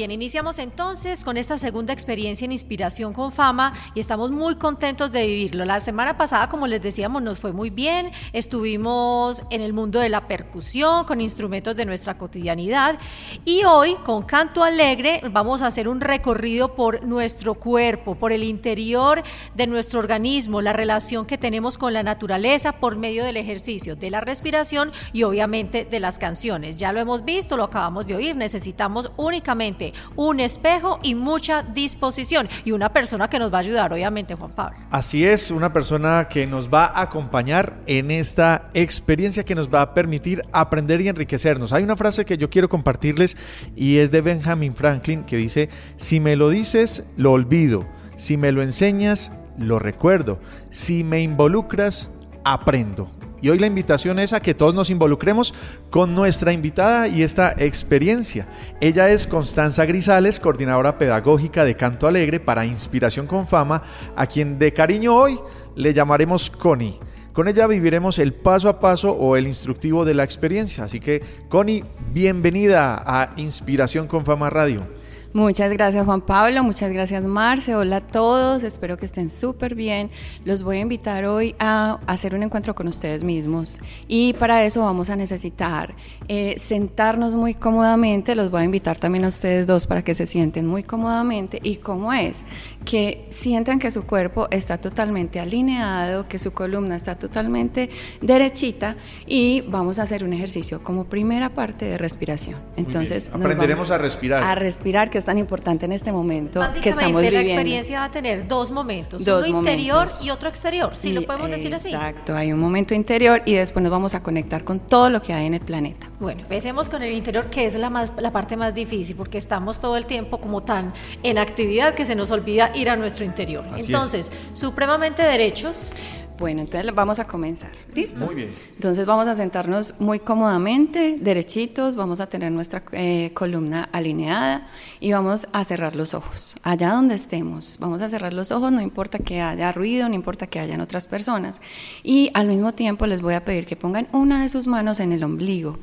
Bien, 0.00 0.12
iniciamos 0.12 0.58
entonces 0.58 1.24
con 1.24 1.36
esta 1.36 1.58
segunda 1.58 1.92
experiencia 1.92 2.46
en 2.46 2.52
Inspiración 2.52 3.12
con 3.12 3.30
Fama 3.30 3.74
y 3.94 4.00
estamos 4.00 4.30
muy 4.30 4.54
contentos 4.54 5.12
de 5.12 5.26
vivirlo. 5.26 5.66
La 5.66 5.78
semana 5.78 6.16
pasada, 6.16 6.48
como 6.48 6.66
les 6.66 6.80
decíamos, 6.80 7.22
nos 7.22 7.38
fue 7.38 7.52
muy 7.52 7.68
bien. 7.68 8.10
Estuvimos 8.32 9.42
en 9.50 9.60
el 9.60 9.74
mundo 9.74 10.00
de 10.00 10.08
la 10.08 10.26
percusión, 10.26 11.04
con 11.04 11.20
instrumentos 11.20 11.76
de 11.76 11.84
nuestra 11.84 12.16
cotidianidad 12.16 12.98
y 13.44 13.64
hoy, 13.64 13.94
con 13.96 14.22
Canto 14.22 14.64
Alegre, 14.64 15.20
vamos 15.30 15.60
a 15.60 15.66
hacer 15.66 15.86
un 15.86 16.00
recorrido 16.00 16.74
por 16.74 17.04
nuestro 17.04 17.52
cuerpo, 17.52 18.14
por 18.14 18.32
el 18.32 18.42
interior 18.42 19.22
de 19.54 19.66
nuestro 19.66 20.00
organismo, 20.00 20.62
la 20.62 20.72
relación 20.72 21.26
que 21.26 21.36
tenemos 21.36 21.76
con 21.76 21.92
la 21.92 22.02
naturaleza 22.02 22.72
por 22.72 22.96
medio 22.96 23.22
del 23.22 23.36
ejercicio, 23.36 23.96
de 23.96 24.08
la 24.08 24.22
respiración 24.22 24.92
y 25.12 25.24
obviamente 25.24 25.84
de 25.84 26.00
las 26.00 26.18
canciones. 26.18 26.76
Ya 26.76 26.90
lo 26.90 27.00
hemos 27.00 27.22
visto, 27.22 27.58
lo 27.58 27.64
acabamos 27.64 28.06
de 28.06 28.14
oír, 28.14 28.34
necesitamos 28.34 29.10
únicamente 29.18 29.89
un 30.16 30.40
espejo 30.40 30.98
y 31.02 31.14
mucha 31.14 31.62
disposición 31.62 32.48
y 32.64 32.72
una 32.72 32.92
persona 32.92 33.28
que 33.28 33.38
nos 33.38 33.52
va 33.52 33.58
a 33.58 33.60
ayudar, 33.60 33.92
obviamente, 33.92 34.34
Juan 34.34 34.50
Pablo. 34.52 34.78
Así 34.90 35.24
es, 35.24 35.50
una 35.50 35.72
persona 35.72 36.28
que 36.28 36.46
nos 36.46 36.68
va 36.68 36.86
a 36.86 37.02
acompañar 37.02 37.78
en 37.86 38.10
esta 38.10 38.70
experiencia 38.74 39.44
que 39.44 39.54
nos 39.54 39.72
va 39.72 39.82
a 39.82 39.94
permitir 39.94 40.42
aprender 40.52 41.00
y 41.00 41.08
enriquecernos. 41.08 41.72
Hay 41.72 41.82
una 41.82 41.96
frase 41.96 42.24
que 42.24 42.38
yo 42.38 42.50
quiero 42.50 42.68
compartirles 42.68 43.36
y 43.76 43.98
es 43.98 44.10
de 44.10 44.20
Benjamin 44.20 44.74
Franklin 44.74 45.24
que 45.24 45.36
dice, 45.36 45.68
si 45.96 46.20
me 46.20 46.36
lo 46.36 46.50
dices, 46.50 47.04
lo 47.16 47.32
olvido, 47.32 47.86
si 48.16 48.36
me 48.36 48.52
lo 48.52 48.62
enseñas, 48.62 49.32
lo 49.58 49.78
recuerdo, 49.78 50.38
si 50.70 51.04
me 51.04 51.20
involucras, 51.20 52.10
aprendo. 52.44 53.10
Y 53.42 53.48
hoy 53.48 53.58
la 53.58 53.66
invitación 53.66 54.18
es 54.18 54.32
a 54.32 54.40
que 54.40 54.54
todos 54.54 54.74
nos 54.74 54.90
involucremos 54.90 55.54
con 55.90 56.14
nuestra 56.14 56.52
invitada 56.52 57.08
y 57.08 57.22
esta 57.22 57.54
experiencia. 57.56 58.46
Ella 58.80 59.10
es 59.10 59.26
Constanza 59.26 59.86
Grisales, 59.86 60.40
coordinadora 60.40 60.98
pedagógica 60.98 61.64
de 61.64 61.76
Canto 61.76 62.06
Alegre 62.06 62.40
para 62.40 62.66
Inspiración 62.66 63.26
con 63.26 63.48
Fama, 63.48 63.82
a 64.14 64.26
quien 64.26 64.58
de 64.58 64.72
cariño 64.72 65.14
hoy 65.14 65.40
le 65.74 65.94
llamaremos 65.94 66.50
Connie. 66.50 67.00
Con 67.32 67.48
ella 67.48 67.66
viviremos 67.66 68.18
el 68.18 68.34
paso 68.34 68.68
a 68.68 68.80
paso 68.80 69.12
o 69.12 69.36
el 69.36 69.46
instructivo 69.46 70.04
de 70.04 70.14
la 70.14 70.24
experiencia. 70.24 70.84
Así 70.84 71.00
que, 71.00 71.22
Connie, 71.48 71.84
bienvenida 72.12 73.02
a 73.06 73.32
Inspiración 73.36 74.08
con 74.08 74.26
Fama 74.26 74.50
Radio. 74.50 74.86
Muchas 75.32 75.70
gracias 75.70 76.04
Juan 76.04 76.22
Pablo, 76.22 76.64
muchas 76.64 76.92
gracias 76.92 77.22
Marce, 77.22 77.76
hola 77.76 77.98
a 77.98 78.00
todos, 78.00 78.64
espero 78.64 78.96
que 78.96 79.06
estén 79.06 79.30
súper 79.30 79.76
bien. 79.76 80.10
Los 80.44 80.64
voy 80.64 80.78
a 80.78 80.80
invitar 80.80 81.24
hoy 81.24 81.54
a 81.60 82.00
hacer 82.08 82.34
un 82.34 82.42
encuentro 82.42 82.74
con 82.74 82.88
ustedes 82.88 83.22
mismos. 83.22 83.78
Y 84.08 84.32
para 84.32 84.64
eso 84.64 84.82
vamos 84.82 85.08
a 85.08 85.14
necesitar 85.14 85.94
eh, 86.26 86.58
sentarnos 86.58 87.36
muy 87.36 87.54
cómodamente, 87.54 88.34
los 88.34 88.50
voy 88.50 88.62
a 88.62 88.64
invitar 88.64 88.98
también 88.98 89.24
a 89.24 89.28
ustedes 89.28 89.68
dos 89.68 89.86
para 89.86 90.02
que 90.02 90.14
se 90.14 90.26
sienten 90.26 90.66
muy 90.66 90.82
cómodamente. 90.82 91.60
Y 91.62 91.76
cómo 91.76 92.12
es, 92.12 92.42
que 92.84 93.26
sientan 93.30 93.78
que 93.78 93.90
su 93.90 94.04
cuerpo 94.04 94.48
está 94.50 94.78
totalmente 94.78 95.40
alineado, 95.40 96.28
que 96.28 96.38
su 96.38 96.52
columna 96.52 96.96
está 96.96 97.16
totalmente 97.16 97.90
derechita 98.20 98.96
y 99.26 99.62
vamos 99.62 99.98
a 99.98 100.04
hacer 100.04 100.24
un 100.24 100.32
ejercicio 100.32 100.82
como 100.82 101.04
primera 101.04 101.50
parte 101.50 101.84
de 101.84 101.98
respiración. 101.98 102.56
Entonces, 102.76 103.30
aprenderemos 103.32 103.90
a 103.90 103.98
respirar. 103.98 104.42
A 104.42 104.54
respirar, 104.54 105.10
que 105.10 105.18
es 105.18 105.24
tan 105.24 105.38
importante 105.38 105.84
en 105.84 105.92
este 105.92 106.12
momento 106.12 106.60
que 106.82 106.90
estamos 106.90 107.22
viviendo. 107.22 107.42
la 107.42 107.54
experiencia 107.54 108.00
va 108.00 108.06
a 108.06 108.10
tener 108.10 108.48
dos 108.48 108.70
momentos, 108.70 109.26
uno 109.26 109.46
interior 109.46 110.06
y 110.22 110.30
otro 110.30 110.48
exterior, 110.48 110.94
si 110.96 111.12
lo 111.12 111.22
podemos 111.22 111.50
decir 111.50 111.74
así. 111.74 111.88
Exacto, 111.88 112.34
hay 112.34 112.52
un 112.52 112.58
momento 112.58 112.94
interior 112.94 113.42
y 113.44 113.54
después 113.54 113.82
nos 113.82 113.92
vamos 113.92 114.14
a 114.14 114.22
conectar 114.22 114.64
con 114.64 114.80
todo 114.80 115.10
lo 115.10 115.22
que 115.22 115.32
hay 115.32 115.46
en 115.46 115.54
el 115.54 115.60
planeta. 115.60 116.09
Bueno, 116.20 116.42
empecemos 116.42 116.90
con 116.90 117.02
el 117.02 117.14
interior, 117.14 117.48
que 117.48 117.64
es 117.64 117.74
la, 117.76 117.88
más, 117.88 118.12
la 118.18 118.30
parte 118.30 118.54
más 118.54 118.74
difícil, 118.74 119.16
porque 119.16 119.38
estamos 119.38 119.80
todo 119.80 119.96
el 119.96 120.04
tiempo 120.04 120.38
como 120.38 120.62
tan 120.62 120.92
en 121.22 121.38
actividad 121.38 121.94
que 121.94 122.04
se 122.04 122.14
nos 122.14 122.30
olvida 122.30 122.70
ir 122.76 122.90
a 122.90 122.96
nuestro 122.96 123.24
interior. 123.24 123.64
Entonces, 123.78 124.30
supremamente 124.52 125.22
derechos, 125.22 125.90
bueno, 126.38 126.62
entonces 126.62 126.94
vamos 126.94 127.18
a 127.18 127.26
comenzar. 127.26 127.70
¿Listo? 127.94 128.24
Muy 128.24 128.34
bien. 128.34 128.54
Entonces 128.74 129.04
vamos 129.04 129.28
a 129.28 129.34
sentarnos 129.34 129.94
muy 129.98 130.18
cómodamente, 130.18 131.18
derechitos, 131.20 131.96
vamos 131.96 132.20
a 132.20 132.28
tener 132.28 132.50
nuestra 132.52 132.82
eh, 132.92 133.30
columna 133.34 133.88
alineada 133.92 134.66
y 135.00 135.12
vamos 135.12 135.48
a 135.52 135.64
cerrar 135.64 135.96
los 135.96 136.14
ojos, 136.14 136.56
allá 136.62 136.92
donde 136.92 137.14
estemos. 137.14 137.76
Vamos 137.78 138.00
a 138.00 138.08
cerrar 138.08 138.32
los 138.32 138.52
ojos, 138.52 138.72
no 138.72 138.80
importa 138.80 139.18
que 139.18 139.40
haya 139.40 139.70
ruido, 139.72 140.08
no 140.08 140.14
importa 140.14 140.46
que 140.46 140.60
hayan 140.60 140.80
otras 140.80 141.06
personas. 141.06 141.60
Y 142.02 142.30
al 142.32 142.48
mismo 142.48 142.72
tiempo 142.72 143.06
les 143.06 143.20
voy 143.20 143.34
a 143.34 143.44
pedir 143.44 143.66
que 143.66 143.76
pongan 143.76 144.08
una 144.12 144.42
de 144.42 144.48
sus 144.48 144.66
manos 144.66 145.00
en 145.00 145.12
el 145.12 145.24
ombligo, 145.24 145.78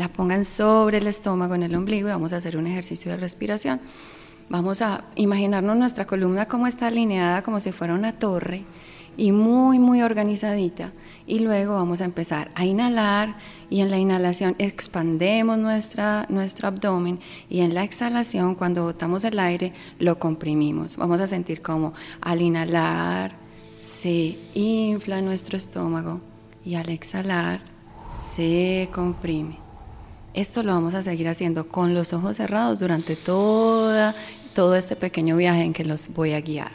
la 0.00 0.08
pongan 0.08 0.46
sobre 0.46 0.96
el 0.96 1.06
estómago 1.06 1.54
en 1.54 1.62
el 1.62 1.74
ombligo 1.74 2.08
y 2.08 2.12
vamos 2.12 2.32
a 2.32 2.38
hacer 2.38 2.56
un 2.56 2.66
ejercicio 2.66 3.10
de 3.10 3.18
respiración. 3.18 3.82
Vamos 4.48 4.80
a 4.80 5.04
imaginarnos 5.14 5.76
nuestra 5.76 6.06
columna 6.06 6.48
como 6.48 6.66
está 6.66 6.86
alineada, 6.86 7.42
como 7.42 7.60
si 7.60 7.70
fuera 7.70 7.92
una 7.92 8.12
torre 8.12 8.62
y 9.18 9.30
muy, 9.30 9.78
muy 9.78 10.00
organizadita. 10.00 10.90
Y 11.26 11.40
luego 11.40 11.74
vamos 11.74 12.00
a 12.00 12.06
empezar 12.06 12.50
a 12.54 12.64
inhalar 12.64 13.34
y 13.68 13.82
en 13.82 13.90
la 13.90 13.98
inhalación 13.98 14.56
expandemos 14.58 15.58
nuestra, 15.58 16.24
nuestro 16.30 16.68
abdomen 16.68 17.20
y 17.50 17.60
en 17.60 17.74
la 17.74 17.84
exhalación, 17.84 18.54
cuando 18.54 18.84
botamos 18.84 19.24
el 19.24 19.38
aire, 19.38 19.74
lo 19.98 20.18
comprimimos. 20.18 20.96
Vamos 20.96 21.20
a 21.20 21.26
sentir 21.26 21.60
como 21.60 21.92
al 22.22 22.40
inhalar 22.40 23.32
se 23.78 24.38
infla 24.54 25.20
nuestro 25.20 25.58
estómago 25.58 26.22
y 26.64 26.76
al 26.76 26.88
exhalar 26.88 27.60
se 28.14 28.88
comprime. 28.94 29.59
Esto 30.32 30.62
lo 30.62 30.72
vamos 30.72 30.94
a 30.94 31.02
seguir 31.02 31.28
haciendo 31.28 31.66
con 31.66 31.92
los 31.92 32.12
ojos 32.12 32.36
cerrados 32.36 32.78
durante 32.78 33.16
toda, 33.16 34.14
todo 34.54 34.76
este 34.76 34.94
pequeño 34.94 35.36
viaje 35.36 35.62
en 35.62 35.72
que 35.72 35.84
los 35.84 36.08
voy 36.14 36.34
a 36.34 36.40
guiar. 36.40 36.70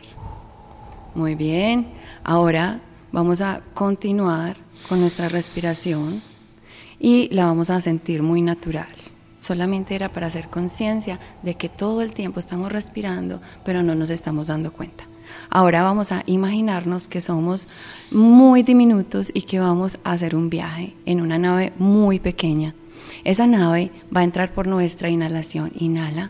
Muy 1.16 1.36
bien. 1.36 1.88
Ahora 2.26 2.82
vamos 3.14 3.40
a 3.40 3.62
continuar 3.74 4.58
con 4.90 5.00
nuestra 5.00 5.30
respiración 5.30 6.22
y 7.00 7.30
la 7.34 7.46
vamos 7.46 7.70
a 7.70 7.80
sentir 7.80 8.22
muy 8.22 8.42
natural. 8.42 8.90
Solamente 9.40 9.96
era 9.96 10.10
para 10.10 10.28
hacer 10.28 10.50
conciencia 10.50 11.20
de 11.42 11.56
que 11.56 11.70
todo 11.70 12.02
el 12.02 12.14
tiempo 12.14 12.42
estamos 12.42 12.74
respirando, 12.74 13.40
pero 13.64 13.84
no 13.84 13.96
nos 13.96 14.10
estamos 14.10 14.48
dando 14.48 14.74
cuenta. 14.74 15.06
Ahora 15.50 15.82
vamos 15.84 16.12
a 16.12 16.24
imaginarnos 16.26 17.08
que 17.08 17.22
somos 17.22 17.70
muy 18.12 18.64
diminutos 18.64 19.32
y 19.34 19.44
que 19.44 19.60
vamos 19.60 20.00
a 20.04 20.12
hacer 20.12 20.36
un 20.36 20.50
viaje 20.50 20.94
en 21.06 21.22
una 21.22 21.38
nave 21.38 21.72
muy 21.78 22.20
pequeña. 22.20 22.74
Esa 23.26 23.48
nave 23.48 23.92
va 24.16 24.22
a 24.22 24.24
entrar 24.24 24.54
por 24.54 24.68
nuestra 24.68 25.10
inhalación. 25.10 25.72
Inhala 25.78 26.30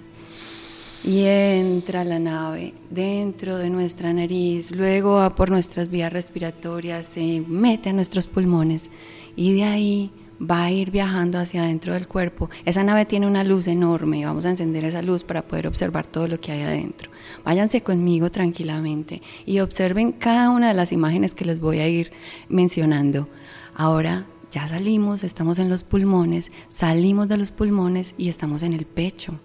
y 1.03 1.25
entra 1.25 2.03
la 2.03 2.17
nave 2.17 2.73
dentro 2.89 3.57
de 3.57 3.69
nuestra 3.69 4.11
nariz, 4.11 4.71
luego 4.71 5.15
va 5.15 5.35
por 5.35 5.51
nuestras 5.51 5.89
vías 5.89 6.11
respiratorias, 6.11 7.05
se 7.05 7.43
mete 7.47 7.89
a 7.89 7.93
nuestros 7.93 8.25
pulmones 8.25 8.89
y 9.35 9.53
de 9.53 9.63
ahí 9.65 10.11
va 10.41 10.63
a 10.63 10.71
ir 10.71 10.89
viajando 10.89 11.37
hacia 11.37 11.63
adentro 11.63 11.93
del 11.93 12.07
cuerpo. 12.07 12.49
Esa 12.65 12.83
nave 12.83 13.05
tiene 13.05 13.27
una 13.27 13.43
luz 13.43 13.67
enorme, 13.67 14.25
vamos 14.25 14.45
a 14.45 14.49
encender 14.49 14.83
esa 14.83 15.01
luz 15.01 15.23
para 15.23 15.43
poder 15.43 15.67
observar 15.67 16.07
todo 16.07 16.27
lo 16.27 16.39
que 16.39 16.53
hay 16.53 16.61
adentro. 16.61 17.11
Váyanse 17.43 17.81
conmigo 17.81 18.31
tranquilamente 18.31 19.21
y 19.45 19.59
observen 19.59 20.11
cada 20.11 20.49
una 20.49 20.69
de 20.69 20.73
las 20.73 20.91
imágenes 20.91 21.35
que 21.35 21.45
les 21.45 21.59
voy 21.59 21.79
a 21.79 21.87
ir 21.87 22.11
mencionando. 22.49 23.27
Ahora 23.75 24.25
ya 24.55 24.69
salimos, 24.69 25.25
estamos 25.25 25.59
en 25.59 25.69
los 25.69 25.83
pulmones, 25.83 26.49
salimos 26.69 27.27
de 27.27 27.35
los 27.35 27.51
pulmones 27.51 28.15
y 28.17 28.29
estamos 28.29 28.63
en 28.63 28.71
el 28.71 28.85
pecho 28.85 29.37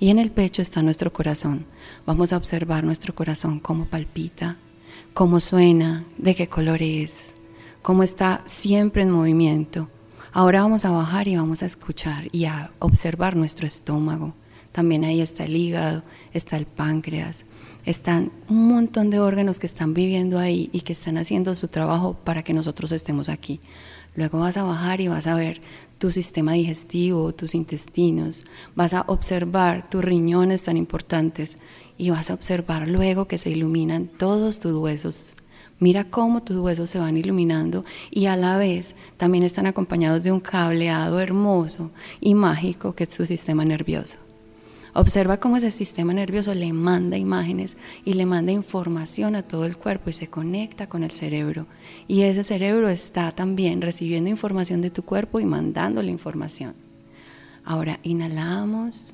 y 0.00 0.08
en 0.08 0.18
el 0.18 0.30
pecho 0.30 0.62
está 0.62 0.80
nuestro 0.80 1.12
corazón. 1.12 1.66
Vamos 2.06 2.32
a 2.32 2.38
observar 2.38 2.82
nuestro 2.82 3.14
corazón, 3.14 3.60
cómo 3.60 3.84
palpita, 3.84 4.56
cómo 5.12 5.38
suena, 5.40 6.04
de 6.16 6.34
qué 6.34 6.48
color 6.48 6.80
es, 6.80 7.34
cómo 7.82 8.02
está 8.02 8.42
siempre 8.46 9.02
en 9.02 9.10
movimiento. 9.10 9.90
Ahora 10.32 10.62
vamos 10.62 10.86
a 10.86 10.90
bajar 10.90 11.28
y 11.28 11.36
vamos 11.36 11.62
a 11.62 11.66
escuchar 11.66 12.28
y 12.32 12.46
a 12.46 12.70
observar 12.78 13.36
nuestro 13.36 13.66
estómago. 13.66 14.32
También 14.72 15.04
ahí 15.04 15.20
está 15.20 15.44
el 15.44 15.58
hígado, 15.58 16.02
está 16.32 16.56
el 16.56 16.64
páncreas, 16.64 17.44
están 17.84 18.32
un 18.48 18.68
montón 18.68 19.10
de 19.10 19.20
órganos 19.20 19.58
que 19.58 19.66
están 19.66 19.92
viviendo 19.92 20.38
ahí 20.38 20.70
y 20.72 20.80
que 20.80 20.94
están 20.94 21.18
haciendo 21.18 21.54
su 21.54 21.68
trabajo 21.68 22.16
para 22.24 22.42
que 22.42 22.54
nosotros 22.54 22.92
estemos 22.92 23.28
aquí. 23.28 23.60
Luego 24.16 24.38
vas 24.38 24.56
a 24.56 24.62
bajar 24.62 25.00
y 25.00 25.08
vas 25.08 25.26
a 25.26 25.34
ver 25.34 25.60
tu 25.98 26.10
sistema 26.10 26.52
digestivo, 26.52 27.32
tus 27.32 27.54
intestinos, 27.54 28.44
vas 28.74 28.94
a 28.94 29.02
observar 29.08 29.88
tus 29.88 30.04
riñones 30.04 30.62
tan 30.62 30.76
importantes 30.76 31.56
y 31.98 32.10
vas 32.10 32.30
a 32.30 32.34
observar 32.34 32.88
luego 32.88 33.26
que 33.26 33.38
se 33.38 33.50
iluminan 33.50 34.06
todos 34.06 34.60
tus 34.60 34.74
huesos. 34.74 35.34
Mira 35.80 36.04
cómo 36.04 36.42
tus 36.42 36.58
huesos 36.58 36.90
se 36.90 36.98
van 36.98 37.16
iluminando 37.16 37.84
y 38.10 38.26
a 38.26 38.36
la 38.36 38.56
vez 38.56 38.94
también 39.16 39.42
están 39.42 39.66
acompañados 39.66 40.22
de 40.22 40.30
un 40.30 40.40
cableado 40.40 41.20
hermoso 41.20 41.90
y 42.20 42.34
mágico 42.34 42.94
que 42.94 43.04
es 43.04 43.10
tu 43.10 43.26
sistema 43.26 43.64
nervioso. 43.64 44.23
Observa 44.96 45.38
cómo 45.38 45.56
ese 45.56 45.72
sistema 45.72 46.14
nervioso 46.14 46.54
le 46.54 46.72
manda 46.72 47.16
imágenes 47.16 47.76
y 48.04 48.14
le 48.14 48.26
manda 48.26 48.52
información 48.52 49.34
a 49.34 49.42
todo 49.42 49.64
el 49.64 49.76
cuerpo 49.76 50.08
y 50.08 50.12
se 50.12 50.28
conecta 50.28 50.86
con 50.86 51.02
el 51.02 51.10
cerebro. 51.10 51.66
Y 52.06 52.22
ese 52.22 52.44
cerebro 52.44 52.88
está 52.88 53.32
también 53.32 53.82
recibiendo 53.82 54.30
información 54.30 54.82
de 54.82 54.90
tu 54.90 55.02
cuerpo 55.02 55.40
y 55.40 55.46
mandando 55.46 56.00
la 56.00 56.12
información. 56.12 56.74
Ahora 57.64 57.98
inhalamos. 58.04 59.12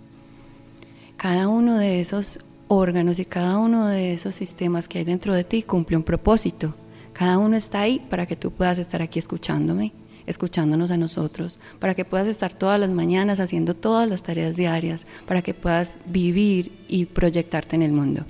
Cada 1.17 1.49
uno 1.49 1.79
de 1.79 2.01
esos 2.01 2.41
órganos 2.69 3.19
y 3.19 3.25
cada 3.25 3.57
uno 3.57 3.87
de 3.87 4.13
esos 4.13 4.35
sistemas 4.35 4.87
que 4.87 4.99
hay 4.99 5.05
dentro 5.05 5.33
de 5.33 5.45
ti 5.45 5.63
cumple 5.63 5.97
un 5.97 6.03
propósito. 6.03 6.75
Cada 7.15 7.39
uno 7.39 7.57
está 7.57 7.81
ahí 7.81 8.01
para 8.11 8.27
que 8.27 8.37
tú 8.37 8.51
puedas 8.51 8.79
estar 8.79 9.01
aquí 9.01 9.19
escuchándome 9.19 9.93
escuchándonos 10.31 10.91
a 10.91 10.97
nosotros, 10.97 11.59
para 11.79 11.95
que 11.95 12.05
puedas 12.05 12.29
estar 12.29 12.55
todas 12.55 12.81
las 12.81 12.91
mañanas 12.91 13.41
haciendo 13.41 13.75
todas 13.75 14.09
las 14.09 14.23
tareas 14.23 14.57
diarias, 14.57 15.05
para 15.27 15.43
que 15.43 15.53
puedas 15.55 15.97
vivir 16.07 16.73
y 16.89 17.05
proyectarte 17.05 17.77
en 17.77 17.83
el 17.83 17.93
mundo. 17.93 18.25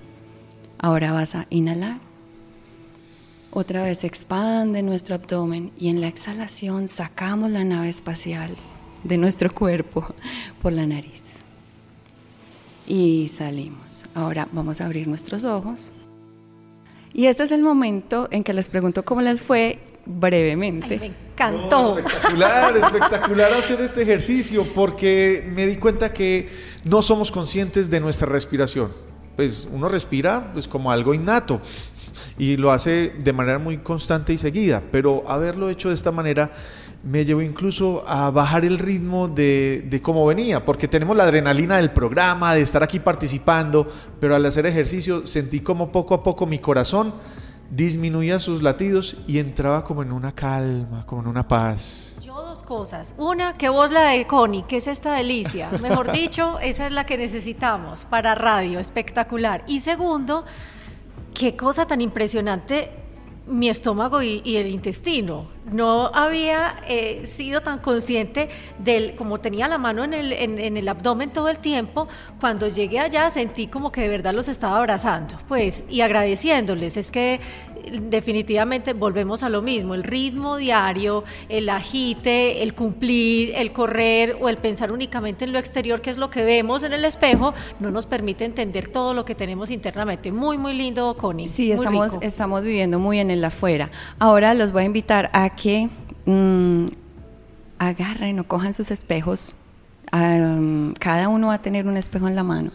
Ahora 0.79 1.13
vas 1.13 1.35
a 1.35 1.47
inhalar. 1.51 1.99
Otra 3.53 3.83
vez 3.83 4.05
expande 4.05 4.83
nuestro 4.83 5.15
abdomen 5.15 5.73
y 5.79 5.89
en 5.89 6.01
la 6.01 6.09
exhalación 6.09 6.89
sacamos 6.89 7.51
la 7.51 7.65
nave 7.65 7.89
espacial 7.89 8.57
de 9.05 9.17
nuestro 9.17 9.53
cuerpo 9.53 10.07
por 10.63 10.73
la 10.73 10.87
nariz. 10.87 11.23
Y 12.87 13.29
salimos. 13.29 14.05
Ahora 14.15 14.49
vamos 14.53 14.81
a 14.81 14.87
abrir 14.87 15.07
nuestros 15.09 15.45
ojos. 15.45 15.93
Y 17.13 17.27
este 17.27 17.43
es 17.43 17.53
el 17.53 17.63
momento 17.63 18.29
en 18.31 18.45
que 18.45 18.53
les 18.53 18.69
pregunto 18.69 19.05
cómo 19.05 19.21
les 19.21 19.41
fue 19.41 19.81
brevemente. 20.07 20.99
me 20.99 21.07
encantó. 21.07 21.99
espectacular, 21.99 22.77
espectacular 22.77 23.53
hacer 23.53 23.81
este 23.81 24.03
ejercicio 24.03 24.65
porque 24.75 25.49
me 25.55 25.67
di 25.67 25.77
cuenta 25.77 26.13
que 26.13 26.49
no 26.85 27.03
somos 27.03 27.31
conscientes 27.31 27.91
de 27.91 28.01
nuestra 28.01 28.29
respiración. 28.29 28.93
Pues 29.37 29.69
uno 29.71 29.89
respira 29.89 30.51
pues 30.53 30.69
como 30.69 30.91
algo 30.91 31.15
innato 31.15 31.61
y 32.39 32.57
lo 32.57 32.73
hace 32.73 33.13
de 33.19 33.33
manera 33.33 33.59
muy 33.59 33.79
constante 33.79 34.33
y 34.33 34.39
seguida, 34.39 34.83
pero 34.91 35.25
haberlo 35.29 35.71
hecho 35.71 35.89
de 35.89 35.95
esta 35.95 36.11
manera 36.11 36.51
me 37.03 37.25
llevó 37.25 37.41
incluso 37.41 38.05
a 38.07 38.31
bajar 38.31 38.67
el 38.67 38.79
ritmo 38.79 39.29
de, 39.29 39.87
de, 39.89 40.03
cómo 40.03 40.27
venía, 40.27 40.65
porque 40.67 40.87
tenemos 40.87 41.17
la 41.17 41.25
adrenalina 41.25 41.79
del 41.79 41.93
programa, 41.93 42.55
de 42.55 42.61
estar 42.61 42.83
aquí 42.83 43.01
participando, 43.01 43.91
pero 44.21 44.35
al 44.35 44.45
hacer 44.45 44.67
ejercicio 44.67 45.27
sentí 45.27 45.61
como 45.61 45.91
poco 45.91 46.13
a 46.13 46.23
poco 46.23 46.45
mi 46.45 46.59
corazón 46.59 47.15
disminuía 47.71 48.41
sus 48.41 48.63
latidos 48.63 49.17
y 49.27 49.39
entraba 49.39 49.85
como 49.85 50.03
en 50.03 50.13
una 50.13 50.33
calma, 50.33 51.05
como 51.07 51.23
en 51.23 51.29
una 51.29 51.47
paz. 51.47 52.19
Yo 52.21 52.43
dos 52.43 52.63
cosas. 52.63 53.15
Una, 53.17 53.55
que 53.55 53.69
vos 53.69 53.91
la 53.91 54.11
de 54.11 54.27
Connie, 54.27 54.65
que 54.65 54.79
es 54.79 54.89
esta 54.89 55.15
delicia. 55.15 55.71
Mejor 55.81 56.13
dicho, 56.13 56.59
esa 56.61 56.87
es 56.87 56.93
la 56.93 57.07
que 57.07 57.17
necesitamos 57.17 58.05
para 58.05 58.35
radio, 58.35 58.81
espectacular. 58.81 59.63
Y 59.67 59.81
segundo, 59.81 60.45
qué 61.33 61.57
cosa 61.57 61.87
tan 61.87 62.01
impresionante 62.01 62.91
mi 63.47 63.69
estómago 63.69 64.23
y, 64.23 64.57
el 64.57 64.69
intestino. 64.69 65.47
No 65.71 66.07
había 66.15 66.77
eh, 66.89 67.27
sido 67.27 67.61
tan 67.61 67.79
consciente 67.79 68.49
del, 68.79 69.15
como 69.15 69.41
tenía 69.41 69.69
la 69.69 69.79
mano 69.79 70.05
en 70.05 70.15
el, 70.15 70.33
en, 70.33 70.59
en 70.59 70.77
el 70.77 70.89
abdomen 70.89 71.31
todo 71.31 71.49
el 71.49 71.59
tiempo, 71.59 72.09
cuando 72.41 72.69
llegué 72.69 72.99
allá 72.99 73.31
sentí 73.31 73.67
como 73.67 73.93
que 73.93 74.03
de 74.03 74.09
verdad 74.09 74.35
los 74.35 74.49
estaba 74.49 74.79
abrazando, 74.79 75.37
pues, 75.49 75.85
y 75.89 76.01
agradeciéndoles. 76.01 76.97
Es 76.97 77.11
que 77.11 77.41
definitivamente 78.03 78.93
volvemos 78.93 79.43
a 79.43 79.49
lo 79.49 79.63
mismo, 79.63 79.95
el 79.95 80.05
ritmo 80.05 80.57
diario, 80.57 81.25
el 81.49 81.69
agite, 81.69 82.63
el 82.63 82.75
cumplir, 82.75 83.53
el 83.57 83.73
correr 83.73 84.37
o 84.41 84.49
el 84.49 84.57
pensar 84.57 84.93
únicamente 84.93 85.45
en 85.45 85.53
lo 85.53 85.59
exterior, 85.59 86.01
que 86.01 86.11
es 86.11 86.19
lo 86.19 86.31
que 86.31 86.45
vemos 86.45 86.83
en 86.83 86.93
el 86.93 87.05
espejo, 87.05 87.55
no 87.79 87.91
nos 87.91 88.07
permite 88.07 88.45
entender 88.45 88.89
todo 88.89 89.15
lo 89.15 89.25
que 89.25 89.35
tenemos 89.35 89.71
internamente. 89.71 90.33
Muy, 90.33 90.59
muy 90.59 90.75
lindo, 90.75 91.17
Connie. 91.17 91.49
Sí, 91.49 91.73
estamos, 91.73 92.13
rico. 92.13 92.25
estamos 92.25 92.63
viviendo 92.63 92.99
muy 92.99 93.19
en 93.19 93.31
el 93.31 93.45
afuera. 93.45 93.91
Ahora 94.19 94.55
los 94.55 94.73
voy 94.73 94.83
a 94.83 94.87
invitar 94.87 95.31
a 95.33 95.51
que 95.51 95.89
mm, 96.27 96.87
agarren 97.79 98.39
o 98.41 98.45
cojan 98.45 98.75
sus 98.75 98.91
espejos. 98.91 99.55
Um, 100.13 100.93
cada 100.95 101.29
uno 101.29 101.49
va 101.49 101.55
a 101.55 101.63
tener 101.63 101.87
un 101.87 101.97
espejo 101.97 102.29
en 102.29 102.35
la 102.35 102.43
mano. 102.43 102.71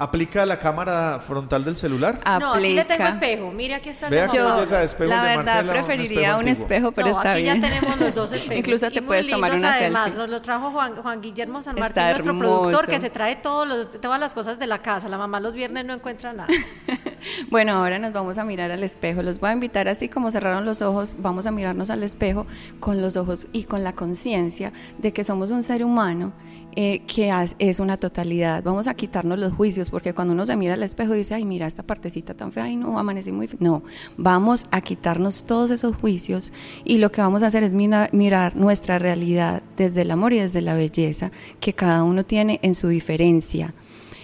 ¿Aplica 0.00 0.46
la 0.46 0.58
cámara 0.58 1.18
frontal 1.18 1.64
del 1.64 1.76
celular? 1.76 2.20
No, 2.40 2.54
aquí 2.54 2.72
le 2.74 2.84
tengo 2.84 3.04
espejo. 3.08 3.50
Mire, 3.50 3.74
aquí 3.74 3.88
está 3.88 4.06
el 4.06 4.12
Vea 4.12 4.26
belleza 4.28 4.78
de 4.78 4.84
espejo 4.84 5.10
La 5.10 5.22
de 5.24 5.36
verdad 5.36 5.44
Marcela, 5.44 5.72
un 5.72 5.78
preferiría 5.86 6.20
espejo 6.20 6.38
un 6.38 6.48
espejo, 6.48 6.92
pero 6.92 7.08
no, 7.08 7.16
está 7.16 7.32
aquí 7.32 7.42
bien. 7.42 7.60
ya 7.60 7.68
tenemos 7.68 7.98
los 8.00 8.14
dos 8.14 8.32
espejos. 8.34 8.56
Incluso 8.58 8.86
y 8.86 8.90
te 8.92 9.00
muy 9.00 9.08
puedes 9.08 9.28
tomar 9.28 9.50
lindos 9.50 9.68
una 9.68 9.76
además. 9.76 10.04
selfie. 10.04 10.18
Nos 10.18 10.30
lo 10.30 10.40
trajo 10.40 10.70
Juan, 10.70 10.96
Juan 10.96 11.20
Guillermo 11.20 11.62
San 11.62 11.74
Martín, 11.74 11.88
Está 11.88 12.10
nuestro 12.12 12.30
hermoso. 12.32 12.60
productor, 12.62 12.86
que 12.86 13.00
se 13.00 13.10
trae 13.10 13.36
todos 13.36 13.66
los, 13.68 14.00
todas 14.00 14.20
las 14.20 14.34
cosas 14.34 14.58
de 14.60 14.66
la 14.68 14.78
casa. 14.82 15.08
La 15.08 15.18
mamá 15.18 15.40
los 15.40 15.54
viernes 15.54 15.84
no 15.84 15.94
encuentra 15.94 16.32
nada. 16.32 16.48
Bueno, 17.50 17.72
ahora 17.72 17.98
nos 17.98 18.12
vamos 18.12 18.38
a 18.38 18.44
mirar 18.44 18.70
al 18.70 18.84
espejo. 18.84 19.22
Los 19.22 19.40
voy 19.40 19.50
a 19.50 19.52
invitar 19.52 19.88
así 19.88 20.08
como 20.08 20.30
cerraron 20.30 20.64
los 20.64 20.82
ojos, 20.82 21.16
vamos 21.18 21.46
a 21.46 21.50
mirarnos 21.50 21.90
al 21.90 22.04
espejo 22.04 22.46
con 22.78 23.02
los 23.02 23.16
ojos 23.16 23.48
y 23.52 23.64
con 23.64 23.82
la 23.82 23.92
conciencia 23.92 24.72
de 24.98 25.12
que 25.12 25.24
somos 25.24 25.50
un 25.50 25.64
ser 25.64 25.82
humano 25.82 26.32
eh, 26.80 27.02
que 27.08 27.34
es 27.58 27.80
una 27.80 27.96
totalidad. 27.96 28.62
Vamos 28.62 28.86
a 28.86 28.94
quitarnos 28.94 29.36
los 29.36 29.52
juicios 29.52 29.90
porque 29.90 30.14
cuando 30.14 30.32
uno 30.32 30.46
se 30.46 30.54
mira 30.54 30.74
al 30.74 30.82
espejo 30.84 31.12
dice, 31.14 31.34
ay, 31.34 31.44
mira 31.44 31.66
esta 31.66 31.82
partecita 31.82 32.34
tan 32.34 32.52
fea, 32.52 32.62
ay, 32.62 32.76
no, 32.76 33.00
amanecí 33.00 33.32
muy... 33.32 33.48
fe-". 33.48 33.56
No, 33.58 33.82
vamos 34.16 34.64
a 34.70 34.80
quitarnos 34.80 35.42
todos 35.42 35.72
esos 35.72 35.96
juicios 35.96 36.52
y 36.84 36.98
lo 36.98 37.10
que 37.10 37.20
vamos 37.20 37.42
a 37.42 37.48
hacer 37.48 37.64
es 37.64 37.72
mirar 37.72 38.54
nuestra 38.54 39.00
realidad 39.00 39.64
desde 39.76 40.02
el 40.02 40.12
amor 40.12 40.32
y 40.34 40.38
desde 40.38 40.60
la 40.60 40.76
belleza 40.76 41.32
que 41.58 41.72
cada 41.72 42.04
uno 42.04 42.24
tiene 42.24 42.60
en 42.62 42.76
su 42.76 42.86
diferencia. 42.86 43.74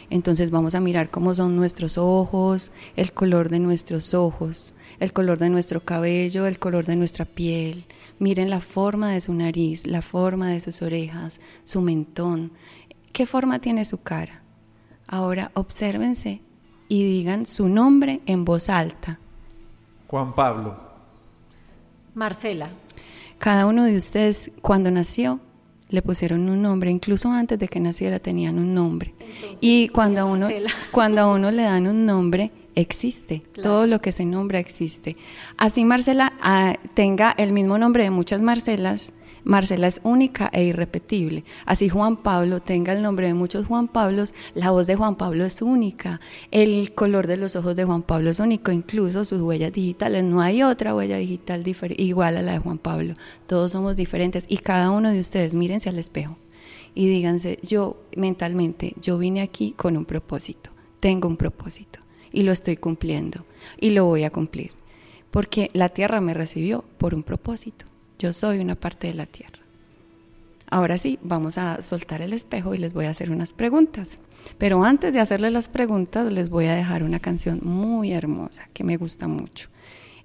Entonces 0.09 0.53
vamos 0.53 0.77
a 0.77 0.81
mirar 0.81 1.11
cómo 1.11 1.35
son 1.35 1.57
nuestros 1.57 1.99
ojos, 1.99 2.71
el 2.95 3.11
color 3.11 3.49
de 3.49 3.59
nuestros 3.59 4.15
ojos, 4.15 4.75
el 5.01 5.13
color 5.13 5.39
de 5.39 5.51
nuestro 5.51 5.81
cabello, 5.81 6.47
el 6.47 6.61
color 6.61 6.85
de 6.85 6.95
nuestra 6.95 7.25
piel. 7.25 7.85
Miren 8.19 8.51
la 8.51 8.61
forma 8.61 9.11
de 9.11 9.21
su 9.21 9.33
nariz, 9.35 9.87
la 9.87 10.03
forma 10.03 10.51
de 10.51 10.61
sus 10.61 10.83
orejas, 10.83 11.41
su 11.65 11.81
mentón. 11.81 12.53
¿Qué 13.13 13.27
forma 13.27 13.59
tiene 13.59 13.85
su 13.85 13.99
cara? 13.99 14.43
Ahora 15.07 15.51
obsérvense 15.55 16.41
y 16.89 17.05
digan 17.05 17.47
su 17.47 17.69
nombre 17.69 18.21
en 18.27 18.45
voz 18.45 18.69
alta. 18.69 19.19
Juan 20.09 20.35
Pablo. 20.35 20.77
Marcela. 22.15 22.71
Cada 23.39 23.67
uno 23.67 23.85
de 23.85 23.97
ustedes 23.97 24.51
cuando 24.63 24.91
nació 24.91 25.41
le 25.89 26.03
pusieron 26.03 26.49
un 26.49 26.63
nombre, 26.63 26.91
incluso 26.91 27.31
antes 27.31 27.59
de 27.59 27.69
que 27.69 27.79
naciera 27.79 28.19
tenían 28.19 28.59
un 28.59 28.75
nombre. 28.75 29.15
y 29.61 29.89
cuando 29.89 30.21
a 30.21 30.25
uno 30.25 30.49
cuando 30.91 31.21
a 31.21 31.27
uno 31.29 31.51
le 31.51 31.63
dan 31.63 31.87
un 31.87 32.07
nombre 32.07 32.51
existe, 32.75 33.43
Claro. 33.53 33.71
todo 33.71 33.87
lo 33.87 34.01
que 34.01 34.13
se 34.13 34.25
nombra 34.25 34.59
existe. 34.59 35.17
Así 35.57 35.85
Marcela 35.85 36.33
ah, 36.41 36.75
tenga 36.95 37.35
el 37.37 37.53
mismo 37.53 37.79
nombre 37.79 38.05
de 38.05 38.11
muchas 38.11 38.43
Marcelas, 38.43 39.13
Marcela 39.45 39.87
es 39.87 40.01
única 40.05 40.49
e 40.53 40.65
irrepetible. 40.65 41.45
Así 41.67 41.89
Juan 41.89 42.17
Pablo 42.17 42.61
tenga 42.61 42.93
el 42.93 43.03
nombre 43.03 43.27
de 43.27 43.35
muchos 43.35 43.67
Juan 43.67 43.89
Pablos, 43.89 44.35
la 44.55 44.71
voz 44.71 44.87
de 44.87 44.97
Juan 44.97 45.17
Pablo 45.17 45.45
es 45.45 45.61
única, 45.63 46.21
el 46.51 46.95
color 46.95 47.27
de 47.27 47.37
los 47.37 47.55
ojos 47.55 47.77
de 47.77 47.85
Juan 47.85 48.03
Pablo 48.03 48.31
es 48.31 48.41
único, 48.41 48.73
incluso 48.73 49.25
sus 49.25 49.41
huellas 49.43 49.73
digitales. 49.73 50.25
No 50.25 50.41
hay 50.41 50.63
otra 50.63 50.95
huella 50.95 51.19
digital 51.19 51.63
igual 51.97 52.39
a 52.39 52.43
la 52.43 52.53
de 52.53 52.59
Juan 52.59 52.79
Pablo. 52.79 53.15
Todos 53.47 53.73
somos 53.73 53.97
diferentes 53.97 54.47
y 54.49 54.59
cada 54.59 54.91
uno 54.91 55.11
de 55.11 55.21
ustedes 55.21 55.55
mírense 55.55 55.91
al 55.91 55.99
espejo 55.99 56.39
y 56.95 57.09
díganse, 57.09 57.59
yo 57.63 58.03
mentalmente, 58.17 58.95
yo 59.01 59.19
vine 59.19 59.43
aquí 59.43 59.75
con 59.77 59.97
un 59.97 60.05
propósito, 60.05 60.71
tengo 61.01 61.29
un 61.29 61.37
propósito 61.37 62.04
y 62.35 62.43
lo 62.43 62.53
estoy 62.53 62.77
cumpliendo 62.77 63.47
y 63.81 63.91
lo 63.91 64.05
voy 64.05 64.25
a 64.25 64.31
cumplir, 64.31 64.73
porque 65.31 65.71
la 65.73 65.89
tierra 65.89 66.21
me 66.21 66.35
recibió 66.35 66.85
por 66.99 67.15
un 67.15 67.23
propósito, 67.23 67.87
yo 68.19 68.33
soy 68.33 68.59
una 68.59 68.75
parte 68.75 69.07
de 69.07 69.15
la 69.15 69.27
tierra. 69.27 69.61
Ahora 70.69 70.99
sí, 70.99 71.19
vamos 71.23 71.57
a 71.57 71.83
soltar 71.83 72.21
el 72.21 72.33
espejo 72.33 72.75
y 72.75 72.79
les 72.79 72.93
voy 72.95 73.05
a 73.05 73.11
hacer 73.11 73.31
unas 73.31 73.53
preguntas. 73.53 74.19
Pero 74.59 74.83
antes 74.83 75.13
de 75.13 75.21
hacerles 75.21 75.53
las 75.53 75.69
preguntas, 75.69 76.33
les 76.33 76.51
voy 76.51 76.67
a 76.67 76.75
dejar 76.75 77.03
una 77.03 77.21
canción 77.21 77.61
muy 77.63 78.13
hermosa 78.13 78.69
que 78.73 78.83
me 78.83 78.97
gusta 78.97 79.29
mucho. 79.29 79.69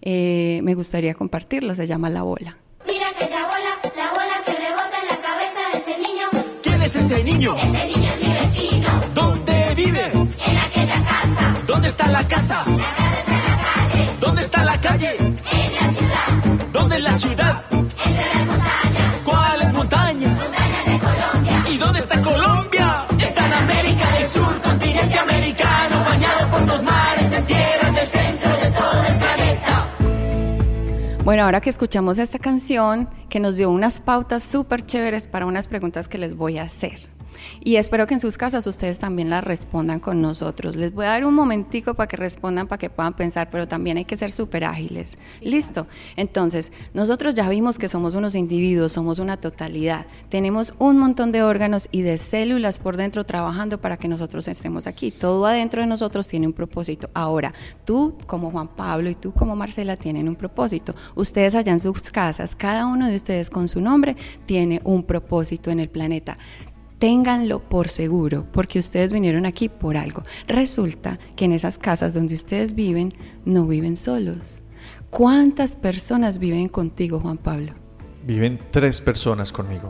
Eh, 0.02 0.62
me 0.64 0.74
gustaría 0.74 1.14
compartirla, 1.14 1.76
se 1.76 1.88
llama 1.88 2.10
La 2.10 2.24
Bola. 2.24 2.58
Mira 2.88 3.10
aquella 3.10 3.46
bola, 3.46 3.94
la 3.96 4.12
bola 4.12 4.44
que 4.46 4.54
rebota 4.54 4.98
en 5.02 5.08
la 5.10 5.22
cabeza 5.22 5.60
de 5.72 5.78
ese 5.78 5.98
niño. 6.00 6.28
¿Quién 6.64 6.82
es 6.82 6.96
ese 6.96 7.24
niño? 7.24 7.56
Ese 7.58 7.86
niño 7.86 8.19
¿Dónde 11.80 11.88
está 11.92 12.08
la 12.08 12.28
casa? 12.28 12.66
la 12.68 12.94
casa 12.94 13.32
está 13.32 13.40
en 13.40 13.46
la 13.46 13.62
calle. 13.72 14.18
¿Dónde 14.20 14.42
está 14.42 14.64
la 14.66 14.78
calle? 14.82 15.16
En 15.18 15.36
la 15.76 15.92
ciudad, 15.94 16.72
¿Dónde 16.74 16.96
es 16.98 17.04
la 17.04 17.18
ciudad? 17.18 17.64
entre 17.72 18.36
las 18.36 18.46
montañas, 18.48 19.16
¿Cuáles 19.24 19.74
montañas? 19.74 20.32
montañas 20.34 20.86
de 20.86 21.00
Colombia. 21.00 21.64
¿Y 21.70 21.78
dónde 21.78 22.00
está 22.00 22.09
Bueno, 31.30 31.44
ahora 31.44 31.62
que 31.62 31.70
escuchamos 31.70 32.18
esta 32.18 32.40
canción, 32.40 33.08
que 33.30 33.40
nos 33.40 33.56
dio 33.56 33.70
unas 33.70 34.00
pautas 34.00 34.42
súper 34.42 34.84
chéveres 34.84 35.28
para 35.28 35.46
unas 35.46 35.68
preguntas 35.68 36.08
que 36.08 36.18
les 36.18 36.36
voy 36.36 36.58
a 36.58 36.64
hacer. 36.64 37.02
Y 37.62 37.76
espero 37.76 38.08
que 38.08 38.14
en 38.14 38.20
sus 38.20 38.38
casas 38.38 38.66
ustedes 38.68 39.00
también 39.00 39.30
las 39.30 39.44
respondan 39.44 40.00
con 40.00 40.22
nosotros. 40.22 40.76
Les 40.76 40.94
voy 40.94 41.06
a 41.06 41.10
dar 41.10 41.26
un 41.26 41.34
momentico 41.34 41.94
para 41.94 42.08
que 42.08 42.18
respondan, 42.18 42.68
para 42.68 42.80
que 42.80 42.90
puedan 42.90 43.14
pensar, 43.14 43.50
pero 43.50 43.68
también 43.68 43.98
hay 43.98 44.06
que 44.06 44.16
ser 44.16 44.32
súper 44.32 44.64
ágiles. 44.64 45.18
¿Listo? 45.42 45.88
Entonces, 46.16 46.72
nosotros 46.94 47.34
ya 47.34 47.50
vimos 47.50 47.78
que 47.78 47.90
somos 47.90 48.16
unos 48.16 48.36
individuos, 48.36 48.92
somos 48.92 49.20
una 49.20 49.38
totalidad. 49.38 50.06
Tenemos 50.30 50.74
un 50.80 50.98
montón 50.98 51.32
de 51.32 51.44
órganos 51.44 51.88
y 51.92 52.02
de 52.02 52.18
células 52.18 52.80
por 52.80 52.98
dentro 52.98 53.26
trabajando 53.26 53.80
para 53.80 53.98
que 53.98 54.08
nosotros 54.08 54.48
estemos 54.48 54.88
aquí. 54.88 55.12
Todo 55.12 55.46
adentro 55.46 55.82
de 55.82 55.88
nosotros 55.88 56.28
tiene 56.28 56.48
un 56.48 56.54
propósito. 56.54 57.10
Ahora, 57.14 57.54
tú 57.86 58.18
como 58.26 58.52
Juan 58.52 58.68
Pablo 58.70 59.10
y 59.10 59.16
tú 59.16 59.34
como 59.34 59.56
Marcela 59.56 59.98
tienen 59.98 60.28
un 60.28 60.36
propósito. 60.36 60.94
Ustedes 61.20 61.54
allá 61.54 61.74
en 61.74 61.82
sus 61.82 62.12
casas, 62.12 62.56
cada 62.56 62.86
uno 62.86 63.08
de 63.08 63.16
ustedes 63.16 63.50
con 63.50 63.68
su 63.68 63.82
nombre 63.82 64.16
tiene 64.46 64.80
un 64.86 65.04
propósito 65.04 65.70
en 65.70 65.82
el 65.82 65.90
planeta. 65.90 66.38
Ténganlo 66.98 67.60
por 67.60 67.90
seguro, 67.90 68.48
porque 68.54 68.80
ustedes 68.80 69.12
vinieron 69.12 69.46
aquí 69.46 69.68
por 69.68 69.98
algo. 69.98 70.24
Resulta 70.48 71.20
que 71.36 71.44
en 71.44 71.52
esas 71.52 71.78
casas 71.78 72.14
donde 72.14 72.36
ustedes 72.36 72.74
viven, 72.74 73.12
no 73.44 73.68
viven 73.68 73.98
solos. 73.98 74.64
¿Cuántas 75.10 75.76
personas 75.76 76.40
viven 76.40 76.70
contigo, 76.70 77.20
Juan 77.20 77.38
Pablo? 77.38 77.74
Viven 78.26 78.58
tres 78.72 79.02
personas 79.02 79.52
conmigo. 79.52 79.90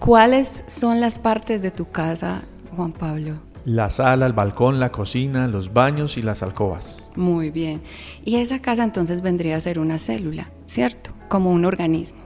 ¿Cuáles 0.00 0.64
son 0.66 1.00
las 1.00 1.20
partes 1.20 1.62
de 1.62 1.70
tu 1.70 1.88
casa, 1.88 2.42
Juan 2.74 2.90
Pablo? 2.90 3.38
La 3.64 3.88
sala, 3.88 4.26
el 4.26 4.34
balcón, 4.34 4.78
la 4.78 4.90
cocina, 4.90 5.48
los 5.48 5.72
baños 5.72 6.18
y 6.18 6.22
las 6.22 6.42
alcobas. 6.42 7.08
Muy 7.16 7.50
bien. 7.50 7.80
Y 8.22 8.36
esa 8.36 8.60
casa 8.60 8.84
entonces 8.84 9.22
vendría 9.22 9.56
a 9.56 9.60
ser 9.60 9.78
una 9.78 9.98
célula, 9.98 10.50
¿cierto? 10.66 11.12
Como 11.28 11.50
un 11.50 11.64
organismo. 11.64 12.18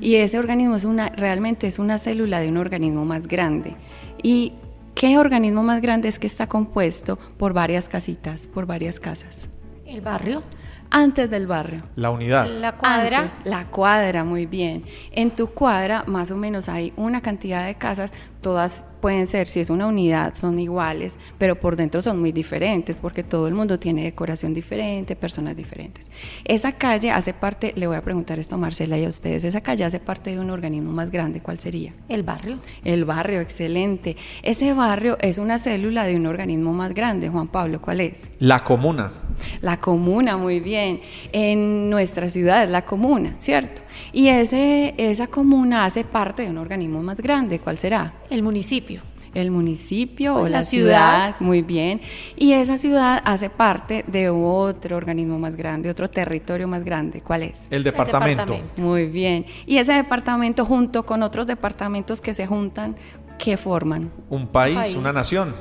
Y 0.00 0.16
ese 0.16 0.38
organismo 0.38 0.76
es 0.76 0.84
una, 0.84 1.08
realmente 1.08 1.66
es 1.66 1.78
una 1.78 1.98
célula 1.98 2.40
de 2.40 2.48
un 2.48 2.58
organismo 2.58 3.06
más 3.06 3.26
grande. 3.26 3.74
¿Y 4.22 4.52
qué 4.94 5.16
organismo 5.16 5.62
más 5.62 5.80
grande 5.80 6.08
es 6.08 6.18
que 6.18 6.26
está 6.26 6.46
compuesto 6.46 7.16
por 7.38 7.54
varias 7.54 7.88
casitas, 7.88 8.46
por 8.48 8.66
varias 8.66 9.00
casas? 9.00 9.48
El 9.86 10.02
barrio. 10.02 10.42
Antes 10.90 11.30
del 11.30 11.46
barrio. 11.46 11.80
La 11.96 12.10
unidad. 12.10 12.46
La 12.46 12.76
cuadra. 12.76 13.20
Antes, 13.20 13.38
la 13.44 13.64
cuadra, 13.68 14.24
muy 14.24 14.44
bien. 14.44 14.84
En 15.12 15.30
tu 15.30 15.46
cuadra 15.46 16.04
más 16.06 16.30
o 16.30 16.36
menos 16.36 16.68
hay 16.68 16.92
una 16.96 17.22
cantidad 17.22 17.64
de 17.64 17.76
casas, 17.76 18.12
todas 18.42 18.84
pueden 19.02 19.26
ser, 19.26 19.48
si 19.48 19.58
es 19.60 19.68
una 19.68 19.86
unidad, 19.88 20.34
son 20.36 20.60
iguales, 20.60 21.18
pero 21.36 21.58
por 21.58 21.74
dentro 21.76 22.00
son 22.00 22.20
muy 22.20 22.30
diferentes 22.30 23.00
porque 23.00 23.24
todo 23.24 23.48
el 23.48 23.54
mundo 23.54 23.78
tiene 23.78 24.04
decoración 24.04 24.54
diferente, 24.54 25.16
personas 25.16 25.56
diferentes. 25.56 26.08
Esa 26.44 26.72
calle 26.72 27.10
hace 27.10 27.34
parte, 27.34 27.72
le 27.76 27.88
voy 27.88 27.96
a 27.96 28.02
preguntar 28.02 28.38
esto 28.38 28.54
a 28.54 28.58
Marcela 28.58 28.96
y 28.96 29.04
a 29.04 29.08
ustedes, 29.08 29.42
esa 29.42 29.60
calle 29.60 29.84
hace 29.84 29.98
parte 29.98 30.30
de 30.30 30.38
un 30.38 30.50
organismo 30.50 30.92
más 30.92 31.10
grande, 31.10 31.40
¿cuál 31.40 31.58
sería? 31.58 31.92
El 32.08 32.22
barrio. 32.22 32.58
El 32.84 33.04
barrio, 33.04 33.40
excelente. 33.40 34.16
Ese 34.42 34.72
barrio 34.72 35.18
es 35.20 35.38
una 35.38 35.58
célula 35.58 36.04
de 36.04 36.14
un 36.14 36.26
organismo 36.26 36.72
más 36.72 36.94
grande, 36.94 37.28
Juan 37.28 37.48
Pablo, 37.48 37.82
¿cuál 37.82 38.00
es? 38.00 38.30
La 38.38 38.62
comuna. 38.62 39.12
La 39.60 39.78
comuna, 39.78 40.36
muy 40.36 40.60
bien. 40.60 41.00
En 41.32 41.90
nuestra 41.90 42.30
ciudad 42.30 42.62
es 42.62 42.70
la 42.70 42.84
comuna, 42.84 43.34
¿cierto? 43.38 43.81
Y 44.12 44.28
ese, 44.28 44.94
esa 44.98 45.26
comuna 45.26 45.84
hace 45.86 46.04
parte 46.04 46.42
de 46.42 46.50
un 46.50 46.58
organismo 46.58 47.02
más 47.02 47.16
grande, 47.18 47.58
¿cuál 47.58 47.78
será? 47.78 48.12
El 48.30 48.42
municipio. 48.42 49.00
El 49.34 49.50
municipio 49.50 50.36
o 50.36 50.40
Pues 50.40 50.52
la, 50.52 50.58
la 50.58 50.62
ciudad. 50.62 51.22
ciudad. 51.28 51.36
muy 51.40 51.62
bien. 51.62 52.02
Y 52.36 52.52
esa 52.52 52.76
ciudad 52.76 53.22
hace 53.24 53.48
parte 53.48 54.04
de 54.06 54.28
otro 54.28 54.98
organismo 54.98 55.38
más 55.38 55.56
grande, 55.56 55.88
otro 55.88 56.06
territorio 56.08 56.68
más 56.68 56.84
grande, 56.84 57.22
¿cuál 57.22 57.44
es? 57.44 57.66
El 57.70 57.82
departamento. 57.82 58.42
departamento. 58.42 58.82
Muy 58.82 59.06
bien. 59.06 59.46
Y 59.64 59.78
ese 59.78 59.94
departamento 59.94 60.66
junto 60.66 61.06
con 61.06 61.22
otros 61.22 61.46
departamentos 61.46 62.20
que 62.20 62.34
se 62.34 62.46
juntan, 62.46 62.94
¿qué 63.38 63.56
forman? 63.56 64.10
Un 64.28 64.46
país, 64.46 64.76
País. 64.76 64.96
una 64.96 65.12
nación. 65.14 65.54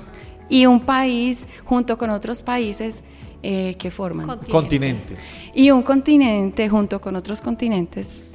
Y 0.49 0.65
un 0.65 0.81
país 0.81 1.47
junto 1.63 1.97
con 1.97 2.09
otros 2.09 2.43
países 2.43 3.01
eh, 3.41 3.75
que 3.79 3.89
forman. 3.89 4.27
Continente. 4.27 4.51
Continente. 4.51 5.15
y 5.55 5.71
un 5.71 5.81
continente 5.81 6.67
junto 6.67 6.99
con 6.99 7.15
otros 7.15 7.41
continentes. 7.41 8.25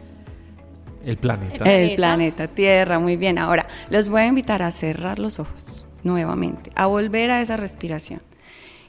El 1.06 1.18
planeta. 1.18 1.72
El 1.72 1.94
planeta 1.94 2.48
Tierra, 2.48 2.98
muy 2.98 3.16
bien. 3.16 3.38
Ahora, 3.38 3.68
los 3.90 4.08
voy 4.08 4.22
a 4.22 4.26
invitar 4.26 4.60
a 4.62 4.72
cerrar 4.72 5.20
los 5.20 5.38
ojos 5.38 5.86
nuevamente, 6.02 6.70
a 6.74 6.86
volver 6.86 7.30
a 7.30 7.40
esa 7.40 7.56
respiración. 7.56 8.20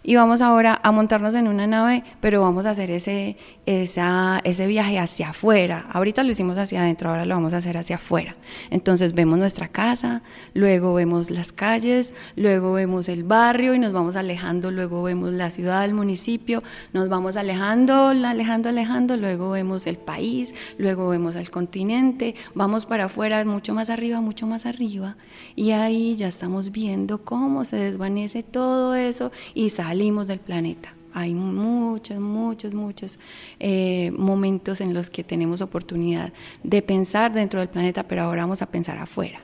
Y 0.07 0.15
vamos 0.15 0.39
ahora 0.39 0.79
a 0.83 0.93
montarnos 0.93 1.35
en 1.35 1.49
una 1.49 1.67
nave, 1.67 2.01
pero 2.21 2.39
vamos 2.39 2.65
a 2.65 2.69
hacer 2.69 2.91
ese, 2.91 3.35
esa, 3.65 4.39
ese 4.45 4.65
viaje 4.65 4.97
hacia 4.99 5.31
afuera. 5.31 5.85
Ahorita 5.91 6.23
lo 6.23 6.31
hicimos 6.31 6.57
hacia 6.57 6.81
adentro, 6.81 7.09
ahora 7.09 7.25
lo 7.25 7.35
vamos 7.35 7.51
a 7.51 7.57
hacer 7.57 7.75
hacia 7.75 7.97
afuera. 7.97 8.37
Entonces 8.69 9.13
vemos 9.13 9.37
nuestra 9.37 9.67
casa, 9.67 10.21
luego 10.53 10.93
vemos 10.93 11.29
las 11.29 11.51
calles, 11.51 12.13
luego 12.37 12.71
vemos 12.71 13.09
el 13.09 13.25
barrio 13.25 13.73
y 13.73 13.79
nos 13.79 13.91
vamos 13.91 14.15
alejando, 14.15 14.71
luego 14.71 15.03
vemos 15.03 15.33
la 15.33 15.49
ciudad, 15.49 15.83
el 15.83 15.93
municipio, 15.93 16.63
nos 16.93 17.09
vamos 17.09 17.35
alejando, 17.35 18.07
alejando, 18.07 18.69
alejando, 18.69 19.17
luego 19.17 19.49
vemos 19.49 19.87
el 19.87 19.97
país, 19.97 20.55
luego 20.77 21.09
vemos 21.09 21.35
el 21.35 21.51
continente, 21.51 22.33
vamos 22.55 22.85
para 22.85 23.05
afuera, 23.07 23.43
mucho 23.43 23.73
más 23.73 23.89
arriba, 23.89 24.21
mucho 24.21 24.47
más 24.47 24.65
arriba. 24.65 25.17
Y 25.57 25.71
ahí 25.71 26.15
ya 26.15 26.29
estamos 26.29 26.71
viendo 26.71 27.25
cómo 27.25 27.65
se 27.65 27.75
desvanece 27.75 28.41
todo 28.41 28.95
eso 28.95 29.33
y 29.53 29.71
salimos 29.97 30.27
del 30.27 30.39
planeta. 30.39 30.93
Hay 31.11 31.33
muchos, 31.33 32.19
muchos, 32.19 32.75
muchos 32.75 33.17
eh, 33.59 34.11
momentos 34.15 34.79
en 34.79 34.93
los 34.93 35.09
que 35.09 35.23
tenemos 35.23 35.61
oportunidad 35.61 36.31
de 36.61 36.83
pensar 36.83 37.33
dentro 37.33 37.59
del 37.59 37.69
planeta, 37.69 38.03
pero 38.03 38.21
ahora 38.21 38.43
vamos 38.43 38.61
a 38.61 38.67
pensar 38.67 38.99
afuera. 38.99 39.41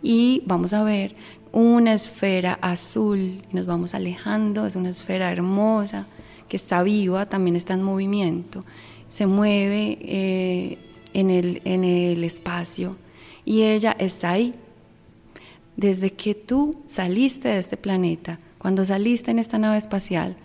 Y 0.00 0.42
vamos 0.46 0.72
a 0.72 0.84
ver 0.84 1.16
una 1.50 1.94
esfera 1.94 2.60
azul, 2.62 3.42
nos 3.50 3.66
vamos 3.66 3.92
alejando, 3.92 4.66
es 4.66 4.76
una 4.76 4.90
esfera 4.90 5.32
hermosa, 5.32 6.06
que 6.48 6.56
está 6.56 6.84
viva, 6.84 7.26
también 7.26 7.56
está 7.56 7.74
en 7.74 7.82
movimiento, 7.82 8.64
se 9.08 9.26
mueve 9.26 9.98
eh, 10.00 10.78
en, 11.12 11.30
el, 11.30 11.60
en 11.64 11.82
el 11.82 12.22
espacio 12.22 12.96
y 13.44 13.62
ella 13.62 13.96
está 13.98 14.30
ahí. 14.30 14.54
Desde 15.76 16.12
que 16.12 16.36
tú 16.36 16.84
saliste 16.86 17.48
de 17.48 17.58
este 17.58 17.76
planeta, 17.76 18.38
cuando 18.68 18.84
saliste 18.84 19.30
en 19.30 19.38
esta 19.38 19.56
nave 19.56 19.78
espacial, 19.78 20.36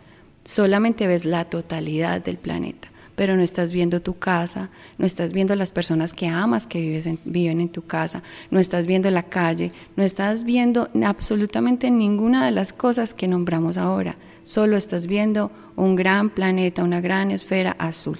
solamente 0.45 1.07
ves 1.07 1.25
la 1.25 1.43
totalidad 1.43 2.23
del 2.23 2.37
planeta, 2.37 2.87
pero 3.17 3.35
no 3.35 3.41
estás 3.41 3.73
viendo 3.73 4.01
tu 4.01 4.17
casa, 4.17 4.69
no 4.97 5.05
estás 5.05 5.33
viendo 5.33 5.53
las 5.57 5.71
personas 5.71 6.13
que 6.13 6.27
amas 6.27 6.65
que 6.65 7.19
viven 7.25 7.59
en 7.59 7.67
tu 7.67 7.81
casa, 7.81 8.23
no 8.49 8.61
estás 8.61 8.85
viendo 8.85 9.11
la 9.11 9.23
calle, 9.23 9.73
no 9.97 10.03
estás 10.03 10.45
viendo 10.45 10.89
absolutamente 11.05 11.91
ninguna 11.91 12.45
de 12.45 12.51
las 12.51 12.71
cosas 12.71 13.13
que 13.13 13.27
nombramos 13.27 13.75
ahora, 13.75 14.15
solo 14.45 14.77
estás 14.77 15.05
viendo 15.05 15.51
un 15.75 15.97
gran 15.97 16.29
planeta, 16.29 16.81
una 16.81 17.01
gran 17.01 17.29
esfera 17.29 17.75
azul. 17.77 18.19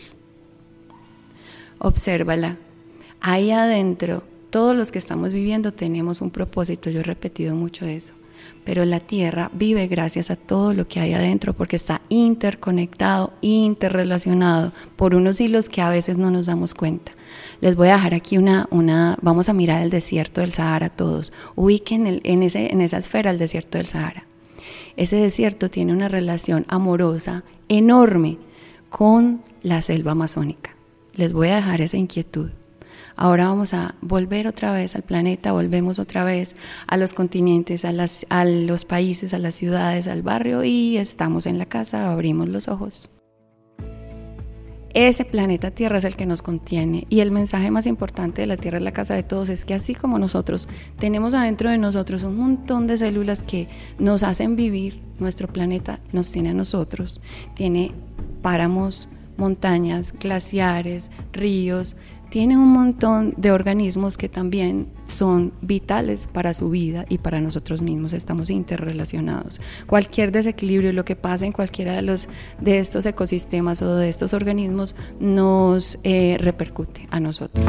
Obsérvala. 1.80 2.58
Ahí 3.22 3.52
adentro, 3.52 4.24
todos 4.50 4.76
los 4.76 4.92
que 4.92 5.00
estamos 5.00 5.32
viviendo 5.32 5.72
tenemos 5.72 6.20
un 6.20 6.30
propósito, 6.30 6.90
yo 6.90 7.00
he 7.00 7.04
repetido 7.04 7.56
mucho 7.56 7.86
eso, 7.86 8.14
pero 8.64 8.86
la 8.86 9.00
Tierra 9.00 9.50
vive 9.54 9.88
gracias 9.88 10.32
a 10.32 10.36
todo 10.36 10.74
lo 10.74 10.88
que 10.88 11.00
hay 11.00 11.14
adentro 11.14 11.54
porque 11.54 11.76
está 11.76 12.02
interconectado, 12.10 13.34
interrelacionado 13.42 14.72
por 14.96 15.16
unos 15.16 15.40
hilos 15.42 15.70
que 15.70 15.82
a 15.82 15.90
veces 15.90 16.18
no 16.18 16.32
nos 16.32 16.46
damos 16.46 16.74
cuenta. 16.74 17.12
Les 17.62 17.76
voy 17.76 17.90
a 17.90 17.96
dejar 17.96 18.14
aquí 18.14 18.38
una, 18.38 18.68
una 18.72 19.18
vamos 19.22 19.50
a 19.50 19.54
mirar 19.54 19.82
el 19.82 19.90
desierto 19.90 20.42
del 20.42 20.54
Sahara 20.54 20.90
todos. 20.90 21.32
Ubiquen 21.56 22.22
en, 22.24 22.44
ese, 22.44 22.72
en 22.72 22.82
esa 22.82 22.98
esfera 22.98 23.32
el 23.32 23.38
desierto 23.38 23.78
del 23.78 23.88
Sahara. 23.88 24.26
Ese 24.96 25.16
desierto 25.16 25.70
tiene 25.70 25.94
una 25.94 26.08
relación 26.08 26.66
amorosa 26.68 27.44
enorme 27.68 28.38
con 28.90 29.42
la 29.64 29.82
selva 29.82 30.12
amazónica. 30.12 30.76
Les 31.16 31.34
voy 31.34 31.50
a 31.50 31.56
dejar 31.56 31.82
esa 31.82 31.98
inquietud. 31.98 32.52
Ahora 33.16 33.48
vamos 33.48 33.74
a 33.74 33.96
volver 34.02 34.48
otra 34.48 34.74
vez 34.74 34.96
al 34.96 35.04
planeta, 35.04 35.52
volvemos 35.52 36.00
otra 36.00 36.24
vez 36.24 36.56
a 36.88 36.98
los 36.98 37.14
continentes, 37.14 37.86
a, 37.86 37.94
los 38.46 38.86
países, 38.86 39.34
a 39.34 39.40
las 39.40 39.56
ciudades, 39.56 40.08
al 40.08 40.24
barrio 40.24 40.64
y 40.64 40.98
estamos 40.98 41.46
en 41.46 41.58
la 41.58 41.66
casa, 41.66 42.12
abrimos 42.12 42.50
los 42.50 42.68
ojos. 42.68 43.10
Ese 44.94 45.26
planeta 45.26 45.72
Tierra 45.72 45.98
es 45.98 46.04
el 46.04 46.16
que 46.16 46.28
nos 46.28 46.44
contiene 46.44 47.08
y 47.10 47.22
el 47.22 47.32
mensaje 47.32 47.72
más 47.72 47.88
importante 47.88 48.42
de 48.42 48.48
la 48.48 48.58
Tierra 48.58 48.78
es 48.78 48.84
la 48.84 48.92
casa 48.92 49.16
de 49.16 49.24
todos 49.24 49.50
es 49.50 49.66
que 49.66 49.74
así 49.74 49.96
como 49.96 50.20
nosotros 50.20 50.68
tenemos 51.00 51.34
adentro 51.34 51.72
de 51.72 51.80
nosotros 51.80 52.22
un 52.24 52.38
montón 52.38 52.86
de 52.86 53.00
células 53.00 53.42
que 53.42 53.68
nos 53.98 54.22
hacen 54.22 54.56
vivir, 54.56 55.02
nuestro 55.18 55.48
planeta 55.48 56.00
nos 56.12 56.32
tiene 56.32 56.50
a 56.50 56.54
nosotros, 56.54 57.22
tiene 57.56 57.92
páramos, 58.44 59.10
montañas, 59.36 60.14
glaciares, 60.20 61.10
ríos, 61.32 61.96
tiene 62.34 62.58
un 62.58 62.70
montón 62.70 63.36
de 63.38 63.52
organismos 63.52 64.18
que 64.18 64.28
también 64.28 64.88
son 65.04 65.54
vitales 65.62 66.26
para 66.26 66.56
su 66.56 66.72
vida 66.72 67.06
y 67.08 67.20
para 67.20 67.40
nosotros 67.40 67.84
mismos. 67.84 68.12
Estamos 68.12 68.50
interrelacionados. 68.50 69.62
Cualquier 69.86 70.32
desequilibrio, 70.32 70.94
lo 70.94 71.06
que 71.06 71.16
pasa 71.16 71.46
en 71.46 71.52
cualquiera 71.52 71.94
de, 71.94 72.02
los, 72.02 72.28
de 72.60 72.80
estos 72.80 73.06
ecosistemas 73.06 73.84
o 73.84 73.98
de 73.98 74.10
estos 74.10 74.34
organismos 74.34 74.96
nos 75.20 76.00
eh, 76.04 76.38
repercute 76.40 77.08
a 77.12 77.20
nosotros. 77.20 77.64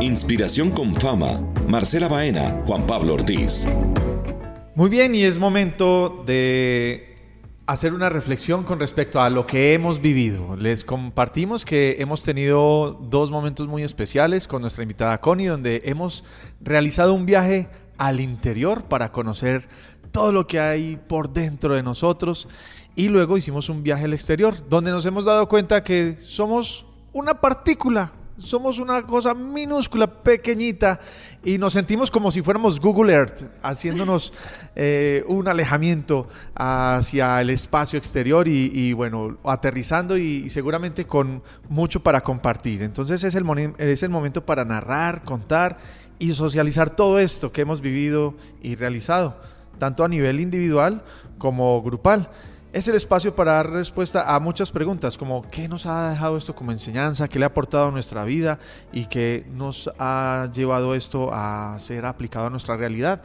Inspiración 0.00 0.70
con 0.70 0.94
fama. 0.94 1.38
Marcela 1.68 2.08
Baena, 2.08 2.62
Juan 2.66 2.86
Pablo 2.86 3.12
Ortiz. 3.12 3.66
Muy 4.74 4.88
bien, 4.88 5.14
y 5.14 5.24
es 5.24 5.38
momento 5.38 6.24
de 6.26 7.11
hacer 7.72 7.94
una 7.94 8.10
reflexión 8.10 8.64
con 8.64 8.78
respecto 8.78 9.18
a 9.18 9.30
lo 9.30 9.46
que 9.46 9.72
hemos 9.72 10.02
vivido. 10.02 10.56
Les 10.56 10.84
compartimos 10.84 11.64
que 11.64 11.96
hemos 12.00 12.22
tenido 12.22 13.00
dos 13.08 13.30
momentos 13.30 13.66
muy 13.66 13.82
especiales 13.82 14.46
con 14.46 14.60
nuestra 14.60 14.82
invitada 14.82 15.18
Connie, 15.22 15.46
donde 15.46 15.80
hemos 15.86 16.22
realizado 16.60 17.14
un 17.14 17.24
viaje 17.24 17.70
al 17.96 18.20
interior 18.20 18.84
para 18.84 19.10
conocer 19.10 19.70
todo 20.10 20.32
lo 20.32 20.46
que 20.46 20.60
hay 20.60 21.00
por 21.08 21.32
dentro 21.32 21.74
de 21.74 21.82
nosotros 21.82 22.46
y 22.94 23.08
luego 23.08 23.38
hicimos 23.38 23.70
un 23.70 23.82
viaje 23.82 24.04
al 24.04 24.12
exterior, 24.12 24.54
donde 24.68 24.90
nos 24.90 25.06
hemos 25.06 25.24
dado 25.24 25.48
cuenta 25.48 25.82
que 25.82 26.18
somos 26.18 26.84
una 27.14 27.40
partícula 27.40 28.12
somos 28.42 28.78
una 28.78 29.02
cosa 29.02 29.34
minúscula, 29.34 30.06
pequeñita, 30.06 31.00
y 31.44 31.58
nos 31.58 31.72
sentimos 31.72 32.10
como 32.10 32.30
si 32.30 32.42
fuéramos 32.42 32.80
Google 32.80 33.12
Earth, 33.12 33.44
haciéndonos 33.62 34.32
eh, 34.76 35.24
un 35.28 35.48
alejamiento 35.48 36.28
hacia 36.54 37.40
el 37.40 37.50
espacio 37.50 37.98
exterior 37.98 38.48
y, 38.48 38.70
y, 38.72 38.92
bueno, 38.92 39.38
aterrizando 39.44 40.16
y, 40.16 40.44
y, 40.44 40.48
seguramente 40.48 41.04
con 41.06 41.42
mucho 41.68 42.00
para 42.00 42.22
compartir. 42.22 42.82
Entonces 42.82 43.24
es 43.24 43.34
el, 43.34 43.74
es 43.78 44.02
el 44.02 44.10
momento 44.10 44.44
para 44.44 44.64
narrar, 44.64 45.24
contar 45.24 45.78
y 46.18 46.32
socializar 46.34 46.90
todo 46.94 47.18
esto 47.18 47.52
que 47.52 47.62
hemos 47.62 47.80
vivido 47.80 48.34
y 48.62 48.74
realizado, 48.74 49.40
tanto 49.78 50.04
a 50.04 50.08
nivel 50.08 50.40
individual 50.40 51.02
como 51.38 51.82
grupal 51.82 52.30
es 52.72 52.88
el 52.88 52.94
espacio 52.94 53.36
para 53.36 53.52
dar 53.52 53.70
respuesta 53.70 54.34
a 54.34 54.40
muchas 54.40 54.70
preguntas, 54.70 55.18
como 55.18 55.42
qué 55.42 55.68
nos 55.68 55.84
ha 55.84 56.10
dejado 56.10 56.38
esto 56.38 56.54
como 56.54 56.72
enseñanza, 56.72 57.28
qué 57.28 57.38
le 57.38 57.44
ha 57.44 57.48
aportado 57.48 57.88
a 57.88 57.90
nuestra 57.90 58.24
vida 58.24 58.58
y 58.92 59.06
qué 59.06 59.44
nos 59.52 59.90
ha 59.98 60.50
llevado 60.54 60.94
esto 60.94 61.30
a 61.32 61.76
ser 61.78 62.06
aplicado 62.06 62.46
a 62.46 62.50
nuestra 62.50 62.76
realidad. 62.76 63.22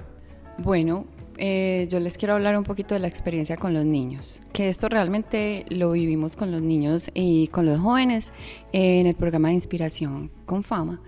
Bueno, 0.58 1.06
eh, 1.38 1.88
yo 1.90 2.00
les 2.00 2.18
quiero 2.18 2.34
hablar 2.34 2.58
un 2.58 2.66
poquito 2.66 2.94
de 2.96 3.00
la 3.00 3.08
experiencia 3.08 3.56
con 3.56 3.74
los 3.74 3.86
niños, 3.86 4.42
que 4.52 4.68
esto 4.68 4.90
realmente 4.90 5.66
lo 5.70 5.92
vivimos 5.92 6.36
con 6.36 6.52
los 6.52 6.62
niños 6.62 7.10
y 7.14 7.48
con 7.48 7.66
los 7.66 7.80
jóvenes 7.80 8.34
en 8.74 9.08
el 9.08 9.16
programa 9.16 9.50
de 9.50 9.54
inspiración 9.54 10.30
con 10.46 10.64
fama. 10.64 11.00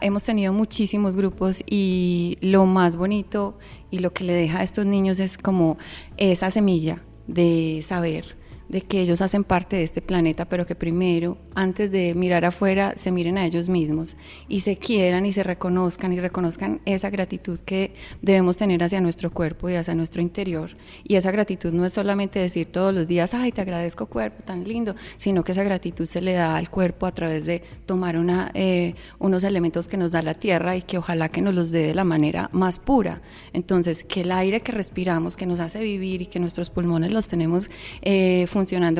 Hemos 0.00 0.24
tenido 0.24 0.54
muchísimos 0.54 1.14
grupos 1.14 1.62
y 1.66 2.38
lo 2.40 2.64
más 2.64 2.96
bonito 2.96 3.58
y 3.90 3.98
lo 3.98 4.14
que 4.14 4.24
le 4.24 4.32
deja 4.32 4.60
a 4.60 4.62
estos 4.62 4.86
niños 4.86 5.20
es 5.20 5.36
como 5.36 5.76
esa 6.16 6.50
semilla 6.50 7.02
de 7.26 7.80
saber 7.82 8.36
de 8.70 8.82
que 8.82 9.00
ellos 9.00 9.20
hacen 9.20 9.42
parte 9.42 9.76
de 9.76 9.82
este 9.82 10.00
planeta, 10.00 10.44
pero 10.44 10.64
que 10.64 10.76
primero, 10.76 11.36
antes 11.54 11.90
de 11.90 12.14
mirar 12.14 12.44
afuera, 12.44 12.94
se 12.96 13.10
miren 13.10 13.36
a 13.36 13.44
ellos 13.44 13.68
mismos 13.68 14.16
y 14.48 14.60
se 14.60 14.76
quieran 14.76 15.26
y 15.26 15.32
se 15.32 15.42
reconozcan 15.42 16.12
y 16.12 16.20
reconozcan 16.20 16.80
esa 16.84 17.10
gratitud 17.10 17.58
que 17.58 17.94
debemos 18.22 18.56
tener 18.56 18.82
hacia 18.84 19.00
nuestro 19.00 19.32
cuerpo 19.32 19.68
y 19.68 19.74
hacia 19.74 19.96
nuestro 19.96 20.22
interior. 20.22 20.70
Y 21.02 21.16
esa 21.16 21.32
gratitud 21.32 21.72
no 21.72 21.84
es 21.84 21.92
solamente 21.92 22.38
decir 22.38 22.68
todos 22.70 22.94
los 22.94 23.08
días, 23.08 23.34
ay, 23.34 23.50
te 23.50 23.60
agradezco 23.60 24.06
cuerpo, 24.06 24.44
tan 24.44 24.62
lindo, 24.62 24.94
sino 25.16 25.42
que 25.42 25.50
esa 25.50 25.64
gratitud 25.64 26.06
se 26.06 26.20
le 26.20 26.34
da 26.34 26.56
al 26.56 26.70
cuerpo 26.70 27.06
a 27.06 27.12
través 27.12 27.46
de 27.46 27.62
tomar 27.86 28.16
eh, 28.54 28.94
unos 29.18 29.42
elementos 29.42 29.88
que 29.88 29.96
nos 29.96 30.12
da 30.12 30.22
la 30.22 30.34
tierra 30.34 30.76
y 30.76 30.82
que 30.82 30.98
ojalá 30.98 31.28
que 31.28 31.40
nos 31.40 31.54
los 31.54 31.72
dé 31.72 31.88
de 31.88 31.94
la 31.94 32.04
manera 32.04 32.50
más 32.52 32.78
pura. 32.78 33.20
Entonces, 33.52 34.04
que 34.04 34.20
el 34.20 34.30
aire 34.30 34.60
que 34.60 34.70
respiramos, 34.70 35.36
que 35.36 35.46
nos 35.46 35.58
hace 35.58 35.80
vivir 35.80 36.22
y 36.22 36.26
que 36.26 36.38
nuestros 36.38 36.70
pulmones 36.70 37.12
los 37.12 37.26
tenemos 37.26 37.68
eh, 38.02 38.46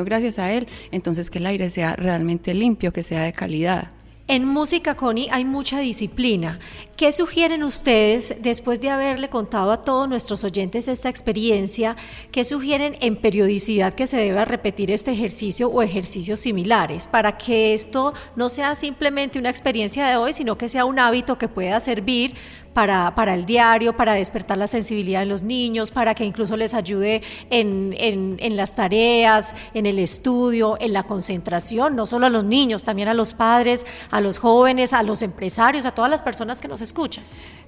gracias 0.05 0.39
a 0.39 0.53
él, 0.53 0.67
entonces 0.91 1.31
que 1.31 1.39
el 1.39 1.47
aire 1.47 1.71
sea 1.71 1.97
realmente 1.97 2.55
limpio, 2.55 2.93
que 2.93 3.03
sea 3.03 3.23
de 3.23 3.33
calidad. 3.33 3.91
En 4.33 4.45
música, 4.45 4.95
Connie, 4.95 5.29
hay 5.33 5.45
mucha 5.45 5.81
disciplina. 5.81 6.61
¿Qué 6.97 7.11
sugieren 7.11 7.65
ustedes, 7.65 8.33
después 8.41 8.81
de 8.81 8.89
haberle 8.89 9.29
contado 9.29 9.73
a 9.73 9.83
todos 9.83 10.09
nuestros 10.09 10.45
oyentes 10.45 10.87
esta 10.87 11.09
experiencia, 11.09 11.97
qué 12.31 12.45
sugieren 12.45 12.97
en 13.01 13.17
periodicidad 13.17 13.95
que 13.95 14.07
se 14.07 14.19
deba 14.19 14.45
repetir 14.45 14.93
este 14.93 15.11
ejercicio 15.11 15.69
o 15.69 15.83
ejercicios 15.83 16.39
similares 16.39 17.09
para 17.09 17.39
que 17.39 17.75
esto 17.75 18.15
no 18.37 18.51
sea 18.51 18.77
simplemente 18.77 19.41
una 19.41 19.51
experiencia 19.51 20.07
de 20.07 20.17
hoy, 20.17 20.33
sino 20.33 20.57
que 20.57 20.69
sea 20.69 20.85
un 20.85 21.01
hábito 21.01 21.37
que 21.37 21.49
pueda 21.49 21.81
servir 21.81 22.37
para, 22.75 23.15
para 23.15 23.35
el 23.35 23.47
diario, 23.47 23.97
para 23.97 24.15
despertar 24.15 24.59
la 24.59 24.67
sensibilidad 24.67 25.21
de 25.21 25.27
los 25.27 25.43
niños, 25.43 25.91
para 25.91 26.15
que 26.15 26.25
incluso 26.25 26.57
les 26.57 26.75
ayude 26.75 27.23
en, 27.51 27.95
en, 27.99 28.37
en 28.41 28.57
las 28.57 28.75
tareas, 28.75 29.55
en 29.75 29.87
el 29.87 29.99
estudio, 29.99 30.77
en 30.81 30.93
la 30.93 31.05
concentración, 31.05 31.97
no 31.97 32.07
solo 32.07 32.27
a 32.27 32.31
los 32.31 32.45
niños, 32.45 32.85
también 32.85 33.09
a 33.09 33.15
los 33.15 33.35
padres, 33.35 33.85
a 34.11 34.21
los 34.21 34.39
jóvenes, 34.39 34.93
a 34.93 35.03
los 35.03 35.23
empresarios, 35.23 35.85
a 35.85 35.93
todas 35.93 36.11
las 36.11 36.23
personas 36.23 36.61
que 36.61 36.69
nos 36.69 36.83
escuchan? 36.83 37.25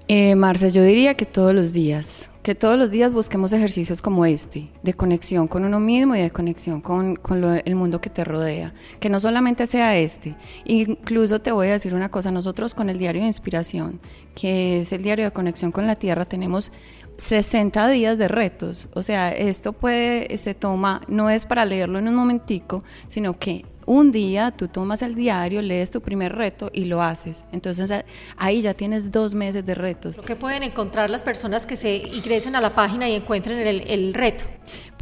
Eh, 0.08 0.34
Marce, 0.34 0.70
yo 0.70 0.82
diría 0.82 1.14
que 1.14 1.26
todos 1.26 1.54
los 1.54 1.72
días, 1.72 2.28
que 2.42 2.54
todos 2.54 2.76
los 2.76 2.90
días 2.90 3.14
busquemos 3.14 3.52
ejercicios 3.52 4.02
como 4.02 4.26
este, 4.26 4.68
de 4.82 4.94
conexión 4.94 5.46
con 5.46 5.64
uno 5.64 5.78
mismo 5.78 6.16
y 6.16 6.20
de 6.20 6.30
conexión 6.30 6.80
con, 6.80 7.14
con 7.16 7.44
el 7.64 7.74
mundo 7.76 8.00
que 8.00 8.10
te 8.10 8.24
rodea, 8.24 8.74
que 8.98 9.08
no 9.08 9.20
solamente 9.20 9.66
sea 9.66 9.96
este. 9.96 10.34
Incluso 10.64 11.40
te 11.40 11.52
voy 11.52 11.68
a 11.68 11.72
decir 11.72 11.94
una 11.94 12.10
cosa, 12.10 12.32
nosotros 12.32 12.74
con 12.74 12.90
el 12.90 12.98
diario 12.98 13.22
de 13.22 13.28
inspiración, 13.28 14.00
que 14.34 14.80
es 14.80 14.92
el 14.92 15.02
diario 15.02 15.24
de 15.24 15.30
conexión 15.30 15.70
con 15.70 15.86
la 15.86 15.96
tierra, 15.96 16.24
tenemos 16.24 16.72
60 17.18 17.88
días 17.88 18.18
de 18.18 18.26
retos. 18.28 18.88
O 18.94 19.02
sea, 19.02 19.30
esto 19.32 19.72
puede, 19.72 20.36
se 20.36 20.54
toma, 20.54 21.02
no 21.06 21.30
es 21.30 21.46
para 21.46 21.64
leerlo 21.64 21.98
en 22.00 22.08
un 22.08 22.14
momentico, 22.14 22.82
sino 23.06 23.38
que 23.38 23.64
un 23.86 24.12
día 24.12 24.50
tú 24.50 24.68
tomas 24.68 25.02
el 25.02 25.14
diario, 25.14 25.62
lees 25.62 25.90
tu 25.90 26.00
primer 26.00 26.34
reto 26.34 26.70
y 26.72 26.84
lo 26.84 27.02
haces. 27.02 27.44
Entonces 27.52 27.90
ahí 28.36 28.62
ya 28.62 28.74
tienes 28.74 29.10
dos 29.10 29.34
meses 29.34 29.64
de 29.64 29.74
retos. 29.74 30.16
Lo 30.16 30.22
que 30.22 30.36
pueden 30.36 30.62
encontrar 30.62 31.10
las 31.10 31.22
personas 31.22 31.66
que 31.66 31.76
se 31.76 31.96
ingresen 31.96 32.56
a 32.56 32.60
la 32.60 32.74
página 32.74 33.08
y 33.08 33.14
encuentren 33.14 33.66
el 33.66 34.14
reto. 34.14 34.44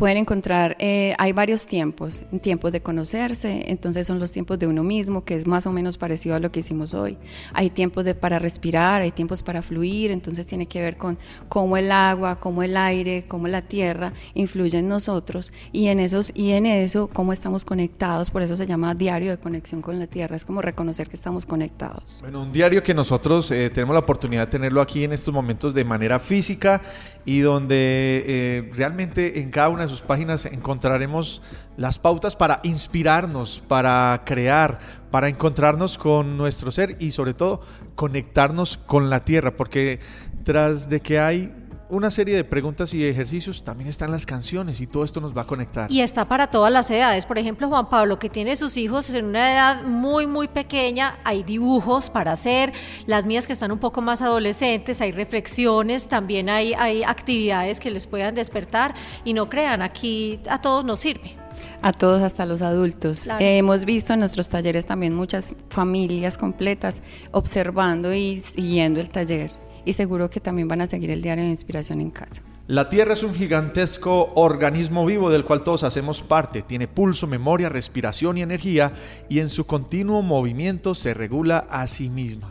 Pueden 0.01 0.17
encontrar, 0.17 0.79
eh, 0.79 1.15
hay 1.19 1.33
varios 1.33 1.67
tiempos, 1.67 2.23
tiempos 2.41 2.73
de 2.73 2.81
conocerse, 2.81 3.65
entonces 3.67 4.07
son 4.07 4.19
los 4.19 4.33
tiempos 4.33 4.59
de 4.59 4.67
uno 4.67 4.83
mismo, 4.83 5.27
que 5.27 5.35
es 5.35 5.47
más 5.47 5.67
o 5.67 5.73
menos 5.73 5.99
parecido 5.99 6.37
a 6.37 6.39
lo 6.39 6.51
que 6.51 6.61
hicimos 6.61 6.95
hoy. 6.95 7.19
Hay 7.53 7.69
tiempos 7.69 8.07
de, 8.07 8.15
para 8.15 8.39
respirar, 8.39 9.03
hay 9.03 9.11
tiempos 9.11 9.43
para 9.43 9.61
fluir, 9.61 10.11
entonces 10.11 10.47
tiene 10.47 10.65
que 10.65 10.81
ver 10.81 10.97
con 10.97 11.19
cómo 11.51 11.77
el 11.77 11.93
agua, 11.93 12.41
cómo 12.41 12.63
el 12.63 12.79
aire, 12.79 13.27
cómo 13.29 13.47
la 13.47 13.61
tierra 13.61 14.15
influye 14.33 14.79
en 14.79 14.89
nosotros 14.89 15.53
y 15.71 15.89
en, 15.89 16.01
esos, 16.01 16.33
y 16.35 16.53
en 16.53 16.65
eso 16.65 17.11
cómo 17.13 17.35
estamos 17.35 17.67
conectados, 17.67 18.31
por 18.31 18.41
eso 18.41 18.57
se 18.57 18.67
llama 18.67 18.95
diario 18.95 19.31
de 19.31 19.37
conexión 19.37 19.83
con 19.83 19.99
la 19.99 20.07
tierra, 20.07 20.35
es 20.35 20.47
como 20.47 20.63
reconocer 20.63 21.11
que 21.11 21.17
estamos 21.17 21.45
conectados. 21.45 22.21
Bueno, 22.23 22.41
un 22.41 22.53
diario 22.53 22.83
que 22.83 22.95
nosotros 22.95 23.51
eh, 23.51 23.69
tenemos 23.69 23.93
la 23.93 24.01
oportunidad 24.01 24.47
de 24.47 24.51
tenerlo 24.53 24.81
aquí 24.81 25.05
en 25.05 25.13
estos 25.13 25.35
momentos 25.35 25.75
de 25.75 25.85
manera 25.85 26.19
física 26.21 26.81
y 27.27 27.41
donde 27.41 28.25
eh, 28.27 28.71
realmente 28.73 29.41
en 29.41 29.51
cada 29.51 29.69
una 29.69 29.83
de 29.83 29.90
sus 29.91 30.01
páginas 30.01 30.47
encontraremos 30.47 31.43
las 31.77 31.99
pautas 31.99 32.37
para 32.37 32.61
inspirarnos, 32.63 33.63
para 33.69 34.23
crear, 34.25 34.79
para 35.11 35.29
encontrarnos 35.29 35.99
con 35.99 36.37
nuestro 36.37 36.71
ser 36.71 36.97
y 37.01 37.11
sobre 37.11 37.35
todo 37.35 37.61
conectarnos 37.95 38.79
con 38.79 39.11
la 39.11 39.25
tierra, 39.25 39.57
porque 39.57 40.01
tras 40.45 40.89
de 40.89 41.01
que 41.01 41.19
hay 41.19 41.55
una 41.91 42.11
serie 42.11 42.37
de 42.37 42.45
preguntas 42.45 42.95
y 42.95 43.05
ejercicios, 43.05 43.63
también 43.65 43.89
están 43.89 44.11
las 44.11 44.25
canciones 44.25 44.81
y 44.81 44.87
todo 44.87 45.05
esto 45.05 45.21
nos 45.21 45.37
va 45.37 45.43
a 45.43 45.47
conectar. 45.47 45.91
Y 45.91 46.01
está 46.01 46.27
para 46.27 46.47
todas 46.47 46.73
las 46.73 46.91
edades. 46.91 47.27
Por 47.27 47.39
ejemplo, 47.39 47.69
Juan 47.69 47.89
Pablo, 47.89 48.19
que 48.19 48.31
tiene 48.31 48.57
sus 48.57 48.77
hijos 48.77 49.11
en 49.11 49.25
una 49.25 49.53
edad 49.53 49.83
muy, 49.83 50.27
muy 50.27 50.49
pequeña, 50.49 51.19
hay 51.25 51.43
dibujos 51.43 52.09
para 52.09 52.33
hacer. 52.33 52.73
Las 53.07 53.27
mías 53.27 53.47
que 53.47 53.53
están 53.53 53.73
un 53.73 53.79
poco 53.79 54.01
más 54.03 54.23
adolescentes, 54.23 55.01
hay 55.01 55.13
reflexiones, 55.13 56.09
también 56.09 56.49
hay, 56.49 56.75
hay 56.75 57.03
actividades 57.03 57.81
que 57.81 57.91
les 57.91 58.07
puedan 58.07 58.35
despertar. 58.35 58.95
Y 59.25 59.33
no 59.33 59.51
crean, 59.51 59.83
aquí 59.83 60.41
a 60.49 60.61
todos 60.61 60.85
nos 60.85 61.01
sirve. 61.01 61.37
A 61.83 61.93
todos, 61.93 62.23
hasta 62.23 62.47
los 62.47 62.63
adultos. 62.63 63.21
Claro. 63.25 63.45
Eh, 63.45 63.59
hemos 63.59 63.85
visto 63.85 64.15
en 64.15 64.21
nuestros 64.21 64.49
talleres 64.49 64.87
también 64.87 65.15
muchas 65.15 65.55
familias 65.69 66.39
completas 66.39 67.03
observando 67.33 68.15
y 68.15 68.41
siguiendo 68.41 69.01
el 69.01 69.11
taller. 69.11 69.51
Y 69.91 69.93
seguro 69.93 70.31
que 70.31 70.39
también 70.39 70.69
van 70.69 70.83
a 70.83 70.87
seguir 70.87 71.11
el 71.11 71.21
diario 71.21 71.43
de 71.43 71.51
inspiración 71.51 72.01
en 72.01 72.13
casa. 72.13 72.43
La 72.69 72.89
Tierra 72.89 73.15
es 73.15 73.25
un 73.25 73.35
gigantesco 73.35 74.31
organismo 74.37 75.05
vivo 75.05 75.31
del 75.31 75.45
cual 75.45 75.65
todos 75.65 75.83
hacemos 75.83 76.23
parte. 76.23 76.63
Tiene 76.63 76.87
pulso, 76.87 77.27
memoria, 77.27 77.69
respiración 77.69 78.39
y 78.39 78.43
energía 78.43 78.93
y 79.29 79.41
en 79.41 79.49
su 79.49 79.67
continuo 79.67 80.23
movimiento 80.23 80.95
se 80.95 81.13
regula 81.13 81.67
a 81.69 81.89
sí 81.89 82.09
misma. 82.09 82.51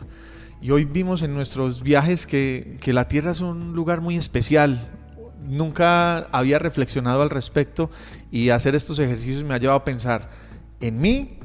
Y 0.60 0.70
hoy 0.70 0.84
vimos 0.84 1.22
en 1.22 1.32
nuestros 1.32 1.82
viajes 1.82 2.26
que, 2.26 2.76
que 2.78 2.92
la 2.92 3.08
Tierra 3.08 3.30
es 3.30 3.40
un 3.40 3.72
lugar 3.72 4.02
muy 4.02 4.16
especial. 4.16 4.90
Nunca 5.48 6.18
había 6.32 6.58
reflexionado 6.58 7.22
al 7.22 7.30
respecto 7.30 7.90
y 8.30 8.50
hacer 8.50 8.74
estos 8.74 8.98
ejercicios 8.98 9.44
me 9.44 9.54
ha 9.54 9.58
llevado 9.58 9.78
a 9.78 9.84
pensar 9.84 10.28
en 10.80 11.00
mí, 11.00 11.38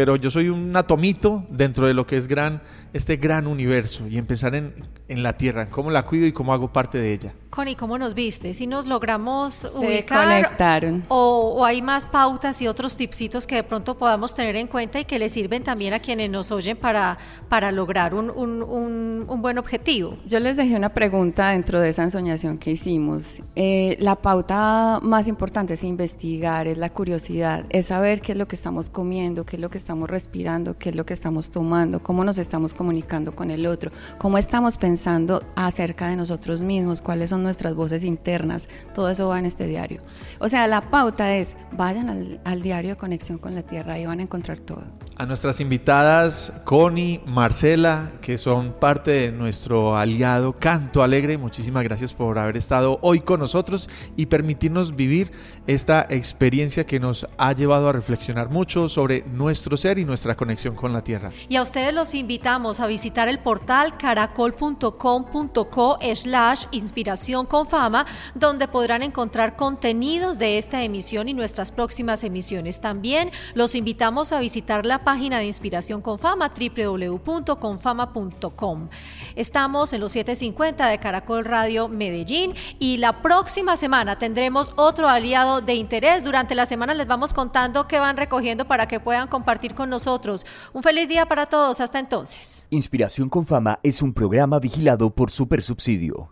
pero 0.00 0.16
yo 0.16 0.30
soy 0.30 0.48
un 0.48 0.74
atomito 0.74 1.44
dentro 1.50 1.86
de 1.86 1.92
lo 1.92 2.06
que 2.06 2.16
es 2.16 2.26
gran, 2.26 2.62
este 2.94 3.16
gran 3.18 3.46
universo 3.46 4.06
y 4.08 4.16
empezar 4.16 4.54
en, 4.54 4.72
en 5.08 5.22
la 5.22 5.36
Tierra, 5.36 5.60
en 5.64 5.68
cómo 5.68 5.90
la 5.90 6.06
cuido 6.06 6.26
y 6.26 6.32
cómo 6.32 6.54
hago 6.54 6.72
parte 6.72 6.96
de 6.96 7.12
ella. 7.12 7.34
Connie, 7.50 7.74
¿cómo 7.74 7.98
nos 7.98 8.14
viste? 8.14 8.54
Si 8.54 8.68
nos 8.68 8.86
logramos 8.86 9.54
Se 9.54 9.68
ubicar 9.76 10.24
conectaron. 10.24 11.02
o, 11.08 11.56
o 11.58 11.64
hay 11.64 11.82
más 11.82 12.06
pautas 12.06 12.62
y 12.62 12.68
otros 12.68 12.96
tipsitos 12.96 13.44
que 13.44 13.56
de 13.56 13.64
pronto 13.64 13.98
podamos 13.98 14.36
tener 14.36 14.54
en 14.54 14.68
cuenta 14.68 15.00
y 15.00 15.04
que 15.04 15.18
les 15.18 15.32
sirven 15.32 15.64
también 15.64 15.92
a 15.92 15.98
quienes 15.98 16.30
nos 16.30 16.52
oyen 16.52 16.76
para, 16.76 17.18
para 17.48 17.72
lograr 17.72 18.14
un, 18.14 18.30
un- 18.30 18.62
un- 18.62 19.26
un 19.28 19.42
buen 19.42 19.58
objetivo. 19.58 20.16
Yo 20.26 20.38
les 20.38 20.56
dejé 20.56 20.76
una 20.76 20.90
pregunta 20.90 21.48
dentro 21.50 21.80
de 21.80 21.88
esa 21.88 22.04
ensoñación 22.04 22.56
que 22.56 22.70
hicimos. 22.70 23.42
Eh, 23.56 23.96
la 23.98 24.14
pauta 24.14 25.00
más 25.02 25.26
importante 25.26 25.74
es 25.74 25.82
investigar, 25.82 26.68
es 26.68 26.78
la 26.78 26.90
curiosidad, 26.90 27.64
es 27.70 27.86
saber 27.86 28.20
qué 28.20 28.30
es 28.30 28.38
lo 28.38 28.46
que 28.46 28.54
estamos 28.54 28.88
comiendo, 28.90 29.44
qué 29.44 29.56
es 29.56 29.60
lo 29.62 29.70
que 29.70 29.78
estamos 29.78 30.08
respirando, 30.08 30.78
qué 30.78 30.90
es 30.90 30.94
lo 30.94 31.04
que 31.04 31.14
estamos 31.14 31.50
tomando, 31.50 32.00
cómo 32.00 32.22
nos 32.22 32.38
estamos 32.38 32.74
comunicando 32.74 33.32
con 33.34 33.50
el 33.50 33.66
otro, 33.66 33.90
cómo 34.18 34.38
estamos 34.38 34.76
pensando 34.76 35.42
acerca 35.56 36.06
de 36.06 36.14
nosotros 36.14 36.60
mismos, 36.60 37.00
cuáles 37.02 37.30
son 37.30 37.39
nuestras 37.42 37.74
voces 37.74 38.04
internas. 38.04 38.68
Todo 38.94 39.10
eso 39.10 39.28
va 39.28 39.38
en 39.38 39.46
este 39.46 39.66
diario. 39.66 40.02
O 40.38 40.48
sea, 40.48 40.66
la 40.66 40.90
pauta 40.90 41.34
es, 41.36 41.56
vayan 41.72 42.08
al, 42.08 42.40
al 42.44 42.62
diario 42.62 42.90
de 42.90 42.96
conexión 42.96 43.38
con 43.38 43.54
la 43.54 43.62
tierra 43.62 43.98
y 43.98 44.06
van 44.06 44.20
a 44.20 44.22
encontrar 44.22 44.58
todo. 44.58 44.84
A 45.20 45.26
nuestras 45.26 45.60
invitadas, 45.60 46.50
Connie, 46.64 47.20
Marcela, 47.26 48.10
que 48.22 48.38
son 48.38 48.72
parte 48.72 49.10
de 49.10 49.32
nuestro 49.32 49.98
aliado 49.98 50.54
Canto 50.58 51.02
Alegre, 51.02 51.36
muchísimas 51.36 51.84
gracias 51.84 52.14
por 52.14 52.38
haber 52.38 52.56
estado 52.56 52.98
hoy 53.02 53.20
con 53.20 53.38
nosotros 53.38 53.90
y 54.16 54.24
permitirnos 54.24 54.96
vivir 54.96 55.30
esta 55.66 56.06
experiencia 56.08 56.86
que 56.86 56.98
nos 56.98 57.28
ha 57.36 57.52
llevado 57.52 57.90
a 57.90 57.92
reflexionar 57.92 58.48
mucho 58.48 58.88
sobre 58.88 59.22
nuestro 59.30 59.76
ser 59.76 59.98
y 59.98 60.06
nuestra 60.06 60.36
conexión 60.36 60.74
con 60.74 60.94
la 60.94 61.04
tierra. 61.04 61.32
Y 61.50 61.56
a 61.56 61.62
ustedes 61.62 61.92
los 61.92 62.14
invitamos 62.14 62.80
a 62.80 62.86
visitar 62.86 63.28
el 63.28 63.40
portal 63.40 63.98
caracol.com.co 63.98 65.98
slash 66.14 66.64
inspiración 66.70 67.44
con 67.44 67.66
Fama, 67.66 68.06
donde 68.34 68.68
podrán 68.68 69.02
encontrar 69.02 69.54
contenidos 69.54 70.38
de 70.38 70.56
esta 70.56 70.82
emisión 70.82 71.28
y 71.28 71.34
nuestras 71.34 71.72
próximas 71.72 72.24
emisiones. 72.24 72.80
También 72.80 73.30
los 73.52 73.74
invitamos 73.74 74.32
a 74.32 74.40
visitar 74.40 74.86
la 74.86 75.09
página 75.10 75.40
de 75.40 75.46
Inspiración 75.46 76.00
con 76.02 76.20
Fama, 76.20 76.52
www.confama.com. 76.56 78.88
Estamos 79.34 79.92
en 79.92 80.00
los 80.00 80.12
750 80.12 80.86
de 80.86 81.00
Caracol 81.00 81.44
Radio 81.44 81.88
Medellín 81.88 82.54
y 82.78 82.98
la 82.98 83.20
próxima 83.20 83.76
semana 83.76 84.20
tendremos 84.20 84.70
otro 84.76 85.08
aliado 85.08 85.62
de 85.62 85.74
interés. 85.74 86.22
Durante 86.22 86.54
la 86.54 86.64
semana 86.64 86.94
les 86.94 87.08
vamos 87.08 87.32
contando 87.32 87.88
qué 87.88 87.98
van 87.98 88.16
recogiendo 88.16 88.68
para 88.68 88.86
que 88.86 89.00
puedan 89.00 89.26
compartir 89.26 89.74
con 89.74 89.90
nosotros. 89.90 90.46
Un 90.72 90.84
feliz 90.84 91.08
día 91.08 91.26
para 91.26 91.46
todos. 91.46 91.80
Hasta 91.80 91.98
entonces. 91.98 92.68
Inspiración 92.70 93.28
con 93.28 93.44
Fama 93.44 93.80
es 93.82 94.02
un 94.02 94.14
programa 94.14 94.60
vigilado 94.60 95.10
por 95.10 95.32
Supersubsidio. 95.32 96.30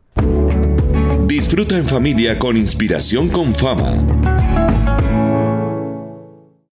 Disfruta 1.26 1.76
en 1.76 1.84
familia 1.84 2.38
con 2.38 2.56
Inspiración 2.56 3.28
con 3.28 3.52
Fama. 3.52 4.47